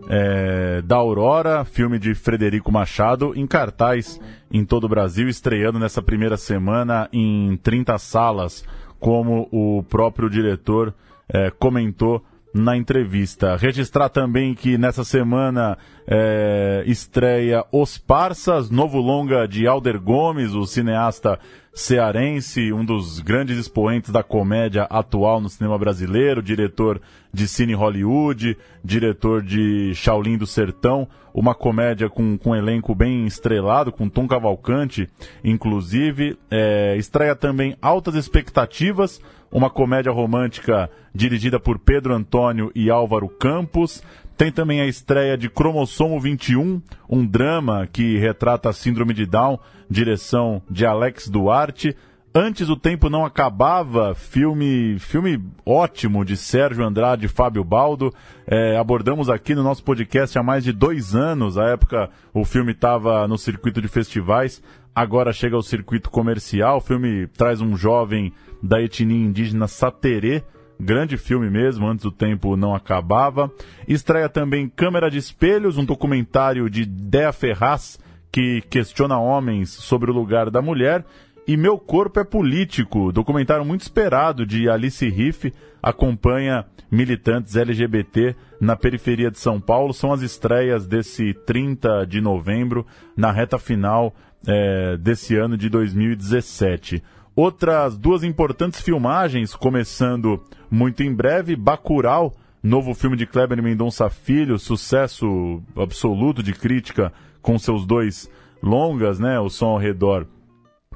é, 0.07 0.79
da 0.83 0.97
Aurora, 0.97 1.65
filme 1.65 1.97
de 1.97 2.13
Frederico 2.13 2.71
Machado, 2.71 3.33
em 3.35 3.47
cartaz 3.47 4.21
em 4.51 4.63
todo 4.63 4.83
o 4.83 4.87
Brasil, 4.87 5.27
estreando 5.27 5.79
nessa 5.79 5.99
primeira 5.99 6.37
semana 6.37 7.09
em 7.11 7.57
30 7.63 7.97
salas, 7.97 8.63
como 8.99 9.49
o 9.51 9.81
próprio 9.81 10.29
diretor 10.29 10.93
é, 11.27 11.49
comentou 11.49 12.23
na 12.53 12.75
entrevista. 12.75 13.55
Registrar 13.55 14.09
também 14.09 14.53
que 14.53 14.77
nessa 14.77 15.03
semana 15.03 15.77
é, 16.07 16.83
estreia 16.85 17.63
Os 17.71 17.97
Parsas, 17.97 18.69
novo 18.69 18.99
longa 18.99 19.47
de 19.47 19.67
Alder 19.67 19.99
Gomes, 19.99 20.53
o 20.53 20.65
cineasta 20.65 21.39
cearense, 21.73 22.73
um 22.73 22.83
dos 22.83 23.19
grandes 23.19 23.57
expoentes 23.57 24.09
da 24.09 24.23
comédia 24.23 24.83
atual 24.83 25.39
no 25.39 25.47
cinema 25.47 25.77
brasileiro, 25.77 26.41
diretor 26.41 26.99
de 27.31 27.47
Cine 27.47 27.75
Hollywood, 27.75 28.57
diretor 28.83 29.43
de 29.43 29.93
Shaolin 29.93 30.37
do 30.37 30.47
Sertão, 30.47 31.07
uma 31.31 31.53
comédia 31.53 32.09
com, 32.09 32.35
com 32.35 32.49
um 32.49 32.55
elenco 32.55 32.95
bem 32.95 33.27
estrelado, 33.27 33.91
com 33.91 34.09
Tom 34.09 34.27
Cavalcante, 34.27 35.07
inclusive. 35.43 36.35
É, 36.49 36.95
estreia 36.97 37.35
também 37.35 37.77
Altas 37.79 38.15
Expectativas, 38.15 39.21
uma 39.51 39.69
comédia 39.69 40.11
romântica 40.11 40.89
dirigida 41.13 41.59
por 41.59 41.79
Pedro 41.79 42.13
Antônio 42.13 42.71
e 42.75 42.89
Álvaro 42.89 43.29
Campos. 43.29 44.03
Tem 44.35 44.51
também 44.51 44.81
a 44.81 44.85
estreia 44.85 45.37
de 45.37 45.49
Cromossomo 45.49 46.19
21, 46.19 46.81
um 47.09 47.25
drama 47.25 47.87
que 47.87 48.17
retrata 48.17 48.69
a 48.69 48.73
síndrome 48.73 49.13
de 49.13 49.25
Down, 49.25 49.59
direção 49.89 50.61
de 50.69 50.85
Alex 50.85 51.27
Duarte. 51.27 51.95
Antes 52.33 52.69
o 52.69 52.75
tempo 52.75 53.09
não 53.09 53.25
acabava, 53.25 54.13
filme, 54.13 54.99
filme 54.99 55.41
ótimo 55.65 56.23
de 56.23 56.37
Sérgio 56.37 56.85
Andrade 56.85 57.25
e 57.25 57.29
Fábio 57.29 57.63
Baldo. 57.63 58.13
É, 58.45 58.77
abordamos 58.77 59.29
aqui 59.29 59.55
no 59.55 59.63
nosso 59.63 59.83
podcast 59.83 60.37
há 60.37 60.43
mais 60.43 60.63
de 60.63 60.71
dois 60.71 61.15
anos. 61.15 61.57
À 61.57 61.69
época 61.69 62.09
o 62.33 62.45
filme 62.45 62.73
estava 62.73 63.27
no 63.27 63.37
circuito 63.37 63.81
de 63.81 63.87
festivais, 63.87 64.61
agora 64.93 65.33
chega 65.33 65.55
ao 65.55 65.63
circuito 65.63 66.11
comercial. 66.11 66.77
O 66.77 66.81
filme 66.81 67.27
traz 67.27 67.59
um 67.59 67.75
jovem 67.75 68.31
da 68.61 68.81
etnia 68.81 69.25
indígena 69.25 69.67
Saterê, 69.67 70.43
grande 70.79 71.17
filme 71.17 71.49
mesmo, 71.49 71.87
antes 71.87 72.05
o 72.05 72.11
tempo 72.11 72.55
não 72.55 72.75
acabava. 72.75 73.51
Estreia 73.87 74.29
também 74.29 74.69
Câmera 74.69 75.09
de 75.09 75.17
Espelhos, 75.17 75.77
um 75.77 75.85
documentário 75.85 76.69
de 76.69 76.85
Dea 76.85 77.31
Ferraz 77.31 77.97
que 78.31 78.61
questiona 78.69 79.17
homens 79.17 79.69
sobre 79.69 80.11
o 80.11 80.13
lugar 80.13 80.51
da 80.51 80.61
mulher. 80.61 81.03
E 81.47 81.55
Meu 81.55 81.77
Corpo 81.77 82.19
é 82.19 82.25
Político, 82.25 83.09
documentário 83.09 83.63
muito 83.63 83.79
esperado 83.79 84.45
de 84.45 84.69
Alice 84.69 85.07
Riff, 85.07 85.53
acompanha 85.81 86.65
militantes 86.91 87.55
LGBT 87.55 88.35
na 88.59 88.75
periferia 88.75 89.31
de 89.31 89.39
São 89.39 89.57
Paulo. 89.57 89.93
São 89.93 90.11
as 90.11 90.21
estreias 90.21 90.85
desse 90.85 91.33
30 91.45 92.05
de 92.05 92.19
novembro, 92.19 92.85
na 93.15 93.31
reta 93.31 93.57
final 93.57 94.13
é, 94.45 94.97
desse 94.97 95.37
ano 95.37 95.57
de 95.57 95.69
2017. 95.69 97.01
Outras 97.33 97.97
duas 97.97 98.25
importantes 98.25 98.81
filmagens, 98.81 99.55
começando 99.55 100.43
muito 100.69 101.01
em 101.01 101.15
breve, 101.15 101.55
Bacurau, 101.55 102.35
novo 102.61 102.93
filme 102.93 103.15
de 103.15 103.25
Kleber 103.25 103.63
Mendonça 103.63 104.09
Filho, 104.09 104.59
sucesso 104.59 105.63
absoluto 105.77 106.43
de 106.43 106.51
crítica 106.51 107.13
com 107.41 107.57
seus 107.57 107.85
dois 107.85 108.29
longas, 108.61 109.17
né, 109.17 109.39
O 109.39 109.49
Som 109.49 109.67
ao 109.67 109.77
Redor 109.77 110.27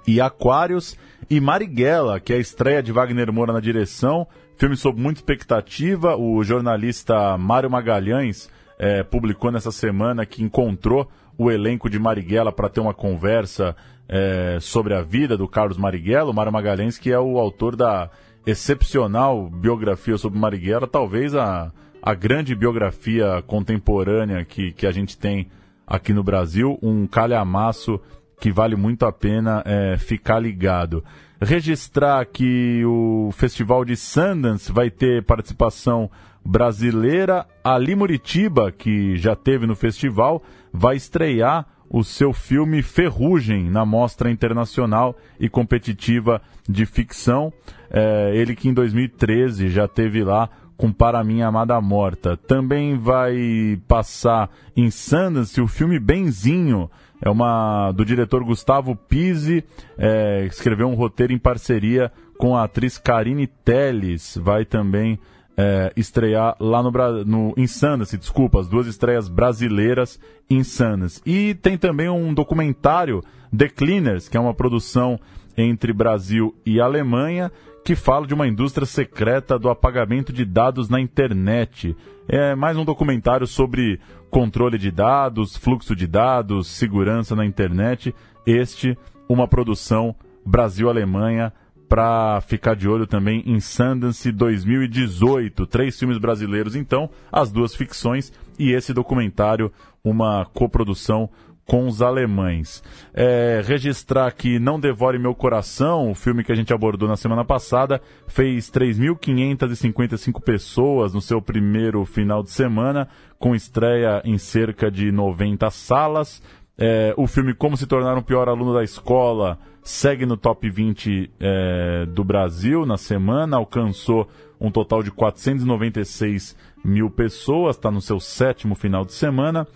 e 0.08 0.20
Aquários, 0.20 0.98
e 1.30 1.40
Marighella, 1.40 2.20
que 2.20 2.34
é 2.34 2.36
a 2.36 2.40
estreia 2.40 2.84
de 2.84 2.92
Wagner 2.92 3.32
Moura 3.32 3.54
na 3.54 3.60
direção, 3.60 4.28
filme 4.58 4.76
sob 4.76 5.00
muita 5.00 5.20
expectativa, 5.20 6.16
o 6.16 6.44
jornalista 6.44 7.38
Mário 7.38 7.70
Magalhães 7.70 8.50
é, 8.78 9.04
publicou 9.04 9.52
nessa 9.52 9.72
semana 9.72 10.26
que 10.26 10.44
encontrou 10.44 11.10
o 11.38 11.50
elenco 11.50 11.90
de 11.90 11.98
Marighella 11.98 12.52
para 12.52 12.70
ter 12.70 12.80
uma 12.80 12.94
conversa 12.94 13.76
é, 14.10 14.58
sobre 14.60 14.94
a 14.94 15.02
vida 15.02 15.38
do 15.38 15.48
Carlos 15.48 15.78
Marighella, 15.78 16.32
o 16.32 16.34
Mário 16.34 16.52
Magalhães, 16.52 16.98
que 16.98 17.12
é 17.12 17.20
o 17.20 17.40
autor 17.40 17.76
da 17.76 18.10
excepcional 18.46 19.50
biografia 19.50 20.18
sobre 20.18 20.40
Marighella, 20.40 20.88
talvez 20.88 21.36
a, 21.36 21.72
a 22.02 22.14
grande 22.14 22.56
biografia 22.56 23.44
contemporânea 23.48 24.44
que, 24.44 24.72
que 24.72 24.86
a 24.86 24.92
gente 24.92 25.18
tem 25.18 25.48
aqui 25.86 26.14
no 26.14 26.24
Brasil, 26.24 26.78
um 26.82 27.06
calhamaço 27.06 28.00
que 28.42 28.52
vale 28.52 28.76
muito 28.76 29.06
a 29.06 29.12
pena 29.12 29.62
é, 29.64 29.98
ficar 30.00 30.40
ligado. 30.40 31.06
Registrar 31.40 32.26
que 32.26 32.84
o 32.84 33.30
Festival 33.34 33.86
de 33.86 33.96
Sundance 33.96 34.72
vai 34.72 34.90
ter 34.90 35.24
participação 35.24 36.10
brasileira. 36.44 37.46
Ali 37.64 37.96
Muritiba, 37.96 38.72
que 38.72 39.16
já 39.16 39.36
teve 39.36 39.68
no 39.68 39.76
festival, 39.76 40.42
vai 40.74 40.96
estrear 40.96 41.68
o 41.88 42.04
seu 42.04 42.34
filme 42.34 42.82
Ferrugem 42.82 43.70
na 43.70 43.86
Mostra 43.86 44.32
Internacional 44.32 45.16
e 45.40 45.48
Competitiva 45.48 46.42
de 46.68 46.88
Ficção. 46.88 47.54
É, 47.92 48.32
ele 48.34 48.56
que 48.56 48.68
em 48.68 48.74
2013 48.74 49.70
já 49.70 49.88
teve 49.88 50.24
lá 50.24 50.50
com 50.76 50.92
Para 50.92 51.24
Minha 51.24 51.46
Amada 51.46 51.80
Morta. 51.80 52.36
Também 52.36 52.98
vai 52.98 53.80
passar 53.88 54.50
em 54.76 54.90
Sundance 54.90 55.62
o 55.62 55.68
filme 55.68 56.00
Benzinho, 56.00 56.90
é 57.22 57.30
uma 57.30 57.92
do 57.92 58.04
diretor 58.04 58.44
Gustavo 58.44 58.96
Pise, 58.96 59.64
é, 59.98 60.46
escreveu 60.46 60.88
um 60.88 60.96
roteiro 60.96 61.32
em 61.32 61.38
parceria 61.38 62.12
com 62.38 62.58
a 62.58 62.64
atriz 62.64 62.98
Karine 62.98 63.46
Telles. 63.46 64.38
Vai 64.42 64.66
também 64.66 65.20
é, 65.56 65.94
estrear 65.96 66.56
lá 66.60 66.82
no, 66.82 66.92
no 67.24 67.54
Insanas, 67.56 68.12
desculpa, 68.12 68.60
as 68.60 68.68
duas 68.68 68.88
estreias 68.88 69.30
brasileiras 69.30 70.20
Insanas. 70.50 71.22
E 71.26 71.54
tem 71.54 71.78
também 71.78 72.10
um 72.10 72.34
documentário, 72.34 73.24
The 73.56 73.70
Cleaners, 73.70 74.28
que 74.28 74.36
é 74.36 74.40
uma 74.40 74.54
produção 74.54 75.20
entre 75.56 75.94
Brasil 75.94 76.56
e 76.66 76.82
Alemanha, 76.82 77.52
que 77.84 77.96
fala 77.96 78.28
de 78.28 78.34
uma 78.34 78.48
indústria 78.48 78.86
secreta 78.86 79.58
do 79.58 79.70
apagamento 79.70 80.32
de 80.32 80.46
dados 80.46 80.90
na 80.90 81.00
internet. 81.00 81.96
É 82.28 82.56
mais 82.56 82.78
um 82.78 82.86
documentário 82.86 83.48
sobre 83.48 84.00
controle 84.30 84.78
de 84.78 84.92
dados, 84.92 85.58
fluxo 85.58 85.96
de 85.96 86.08
dados, 86.08 86.68
segurança 86.68 87.36
na 87.36 87.46
internet. 87.46 88.14
Este, 88.46 88.98
uma 89.28 89.48
produção 89.48 90.16
Brasil-Alemanha 90.46 91.52
para 91.90 92.40
ficar 92.42 92.76
de 92.76 92.88
olho 92.88 93.06
também 93.06 93.44
em 93.46 93.60
Sundance 93.60 94.32
2018. 94.32 95.66
Três 95.66 96.00
filmes 96.00 96.18
brasileiros, 96.18 96.76
então, 96.76 97.10
as 97.32 97.52
duas 97.52 97.76
ficções 97.76 98.32
e 98.58 98.72
esse 98.72 98.94
documentário, 98.94 99.72
uma 100.04 100.46
coprodução 100.46 101.30
com 101.66 101.88
os 101.88 102.02
alemães. 102.02 102.84
É, 103.14 103.62
registrar 103.66 104.32
que 104.32 104.60
Não 104.60 104.80
Devore 104.80 105.20
Meu 105.20 105.34
Coração, 105.34 106.12
o 106.12 106.16
filme 106.16 106.44
que 106.44 106.52
a 106.52 106.56
gente 106.56 106.74
abordou 106.74 107.08
na 107.08 107.16
semana 107.16 107.46
passada, 107.46 108.02
fez 108.28 108.70
3.555 108.70 110.42
pessoas 110.42 111.14
no 111.14 111.22
seu 111.22 111.42
primeiro 111.42 112.04
final 112.06 112.44
de 112.44 112.52
semana, 112.52 113.08
com 113.40 113.56
estreia 113.56 114.22
em 114.26 114.38
cerca 114.38 114.92
de 114.92 115.12
90 115.12 115.70
salas. 115.70 116.42
É, 116.78 117.14
o 117.16 117.28
filme 117.28 117.54
Como 117.54 117.78
Se 117.78 117.86
Tornar 117.86 118.18
um 118.18 118.24
Pior 118.24 118.50
Aluno 118.50 118.74
da 118.74 118.84
Escola 118.84 119.60
segue 119.84 120.26
no 120.26 120.38
top 120.38 120.70
20 120.70 121.32
é, 121.40 122.06
do 122.06 122.24
Brasil 122.24 122.86
na 122.86 122.98
semana, 122.98 123.58
alcançou 123.58 124.28
um 124.60 124.70
total 124.70 125.02
de 125.02 125.12
496 125.12 126.56
mil 126.84 127.10
pessoas, 127.10 127.76
está 127.76 127.90
no 127.90 128.02
seu 128.02 128.20
sétimo 128.20 128.76
final 128.76 129.04
de 129.04 129.14
semana. 129.14 129.68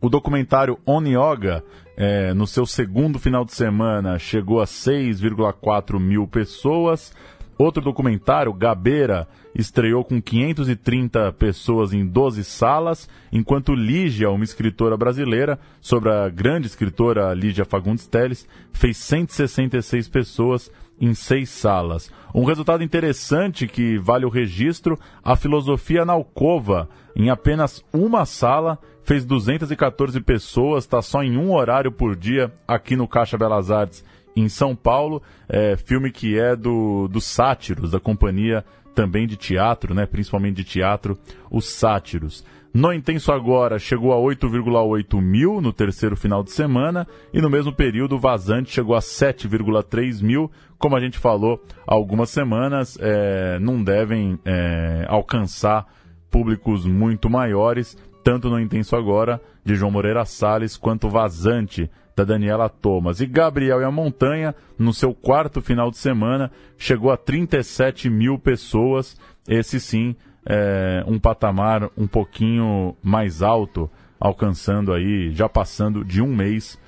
O 0.00 0.08
documentário 0.08 0.78
On 0.86 1.02
Yoga, 1.02 1.62
é, 1.94 2.32
no 2.32 2.46
seu 2.46 2.64
segundo 2.64 3.18
final 3.18 3.44
de 3.44 3.52
semana, 3.52 4.18
chegou 4.18 4.62
a 4.62 4.64
6,4 4.64 6.00
mil 6.00 6.26
pessoas. 6.26 7.12
Outro 7.58 7.82
documentário, 7.82 8.54
Gabeira, 8.54 9.28
estreou 9.54 10.02
com 10.02 10.22
530 10.22 11.32
pessoas 11.32 11.92
em 11.92 12.06
12 12.06 12.44
salas, 12.44 13.06
enquanto 13.30 13.74
Lígia, 13.74 14.30
uma 14.30 14.44
escritora 14.44 14.96
brasileira, 14.96 15.58
sobre 15.82 16.10
a 16.10 16.30
grande 16.30 16.66
escritora 16.66 17.34
Lígia 17.34 17.66
Fagundes 17.66 18.06
Telles, 18.06 18.48
fez 18.72 18.96
166 18.96 20.08
pessoas 20.08 20.70
em 20.98 21.12
seis 21.12 21.50
salas. 21.50 22.10
Um 22.34 22.44
resultado 22.44 22.82
interessante 22.82 23.66
que 23.66 23.98
vale 23.98 24.24
o 24.24 24.30
registro, 24.30 24.98
a 25.22 25.36
filosofia 25.36 26.06
na 26.06 26.14
alcova, 26.14 26.88
em 27.14 27.28
apenas 27.28 27.84
uma 27.92 28.24
sala, 28.24 28.78
fez 29.10 29.24
214 29.24 30.20
pessoas, 30.20 30.84
está 30.84 31.02
só 31.02 31.20
em 31.20 31.36
um 31.36 31.52
horário 31.52 31.90
por 31.90 32.14
dia 32.14 32.52
aqui 32.68 32.94
no 32.94 33.08
Caixa 33.08 33.36
Belas 33.36 33.68
Artes 33.68 34.04
em 34.36 34.48
São 34.48 34.76
Paulo, 34.76 35.20
é, 35.48 35.76
filme 35.76 36.12
que 36.12 36.38
é 36.38 36.54
do, 36.54 37.08
dos 37.08 37.24
Sátiros, 37.24 37.90
da 37.90 37.98
companhia 37.98 38.64
também 38.94 39.26
de 39.26 39.36
teatro, 39.36 39.94
né, 39.94 40.06
principalmente 40.06 40.58
de 40.58 40.62
teatro, 40.62 41.18
os 41.50 41.64
Sátiros. 41.64 42.44
No 42.72 42.92
Intenso 42.92 43.32
Agora 43.32 43.80
chegou 43.80 44.12
a 44.12 44.16
8,8 44.16 45.20
mil 45.20 45.60
no 45.60 45.72
terceiro 45.72 46.16
final 46.16 46.44
de 46.44 46.52
semana 46.52 47.04
e 47.34 47.40
no 47.40 47.50
mesmo 47.50 47.72
período 47.72 48.14
o 48.14 48.20
Vazante 48.20 48.70
chegou 48.70 48.94
a 48.94 49.00
7,3 49.00 50.22
mil. 50.22 50.48
Como 50.78 50.94
a 50.94 51.00
gente 51.00 51.18
falou 51.18 51.60
há 51.84 51.92
algumas 51.92 52.30
semanas, 52.30 52.96
é, 53.00 53.58
não 53.58 53.82
devem 53.82 54.38
é, 54.44 55.04
alcançar 55.08 55.84
públicos 56.30 56.86
muito 56.86 57.28
maiores, 57.28 57.98
tanto 58.22 58.48
no 58.48 58.60
Intenso 58.60 58.96
Agora 58.96 59.40
de 59.64 59.74
João 59.74 59.90
Moreira 59.90 60.24
Salles 60.24 60.76
quanto 60.76 61.08
Vazante 61.08 61.90
da 62.16 62.24
Daniela 62.24 62.68
Thomas. 62.68 63.20
E 63.20 63.26
Gabriel 63.26 63.80
e 63.80 63.84
a 63.84 63.90
Montanha, 63.90 64.54
no 64.78 64.92
seu 64.92 65.14
quarto 65.14 65.60
final 65.60 65.90
de 65.90 65.96
semana, 65.96 66.50
chegou 66.76 67.10
a 67.10 67.16
37 67.16 68.10
mil 68.10 68.38
pessoas. 68.38 69.16
Esse 69.48 69.80
sim, 69.80 70.14
é 70.44 71.04
um 71.06 71.18
patamar 71.18 71.90
um 71.96 72.06
pouquinho 72.06 72.96
mais 73.02 73.42
alto, 73.42 73.90
alcançando 74.18 74.92
aí, 74.92 75.30
já 75.32 75.48
passando 75.48 76.04
de 76.04 76.22
um 76.22 76.34
mês 76.34 76.78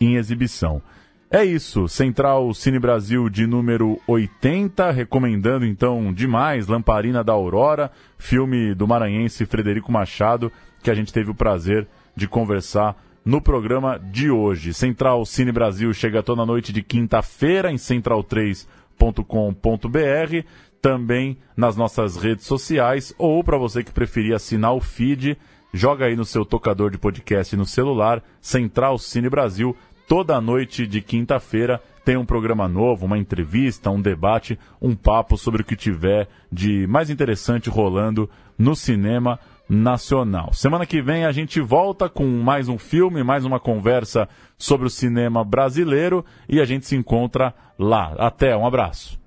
em 0.00 0.16
exibição. 0.16 0.82
É 1.30 1.42
isso, 1.42 1.88
Central 1.88 2.52
Cine 2.52 2.78
Brasil 2.78 3.30
de 3.30 3.46
número 3.46 3.98
80, 4.06 4.90
recomendando 4.90 5.64
então 5.64 6.12
demais 6.12 6.66
Lamparina 6.66 7.24
da 7.24 7.32
Aurora, 7.32 7.90
filme 8.18 8.74
do 8.74 8.86
maranhense 8.86 9.46
Frederico 9.46 9.90
Machado, 9.90 10.52
que 10.82 10.90
a 10.90 10.94
gente 10.94 11.12
teve 11.12 11.30
o 11.30 11.34
prazer 11.34 11.86
de 12.14 12.28
conversar 12.28 12.96
no 13.24 13.40
programa 13.40 13.98
de 13.98 14.30
hoje. 14.30 14.74
Central 14.74 15.24
Cine 15.24 15.52
Brasil 15.52 15.92
chega 15.94 16.22
toda 16.22 16.44
noite 16.44 16.72
de 16.72 16.82
quinta-feira 16.82 17.70
em 17.70 17.76
central3.com.br, 17.76 20.46
também 20.80 21.38
nas 21.56 21.76
nossas 21.76 22.16
redes 22.16 22.46
sociais 22.46 23.14
ou 23.16 23.44
para 23.44 23.56
você 23.56 23.84
que 23.84 23.92
preferir 23.92 24.34
assinar 24.34 24.74
o 24.74 24.80
feed, 24.80 25.38
joga 25.72 26.06
aí 26.06 26.16
no 26.16 26.24
seu 26.24 26.44
tocador 26.44 26.90
de 26.90 26.98
podcast 26.98 27.56
no 27.56 27.64
celular, 27.64 28.20
Central 28.40 28.98
Cine 28.98 29.30
Brasil, 29.30 29.76
toda 30.08 30.40
noite 30.40 30.84
de 30.86 31.00
quinta-feira 31.00 31.80
tem 32.04 32.16
um 32.16 32.24
programa 32.24 32.66
novo, 32.66 33.06
uma 33.06 33.16
entrevista, 33.16 33.88
um 33.88 34.00
debate, 34.00 34.58
um 34.80 34.96
papo 34.96 35.38
sobre 35.38 35.62
o 35.62 35.64
que 35.64 35.76
tiver 35.76 36.28
de 36.50 36.84
mais 36.88 37.10
interessante 37.10 37.70
rolando 37.70 38.28
no 38.58 38.74
cinema 38.74 39.38
nacional. 39.72 40.52
Semana 40.52 40.84
que 40.84 41.00
vem 41.00 41.24
a 41.24 41.32
gente 41.32 41.58
volta 41.58 42.06
com 42.06 42.26
mais 42.26 42.68
um 42.68 42.76
filme, 42.76 43.24
mais 43.24 43.46
uma 43.46 43.58
conversa 43.58 44.28
sobre 44.58 44.86
o 44.86 44.90
cinema 44.90 45.42
brasileiro 45.42 46.22
e 46.46 46.60
a 46.60 46.66
gente 46.66 46.84
se 46.84 46.94
encontra 46.94 47.54
lá. 47.78 48.14
Até, 48.18 48.54
um 48.54 48.66
abraço. 48.66 49.21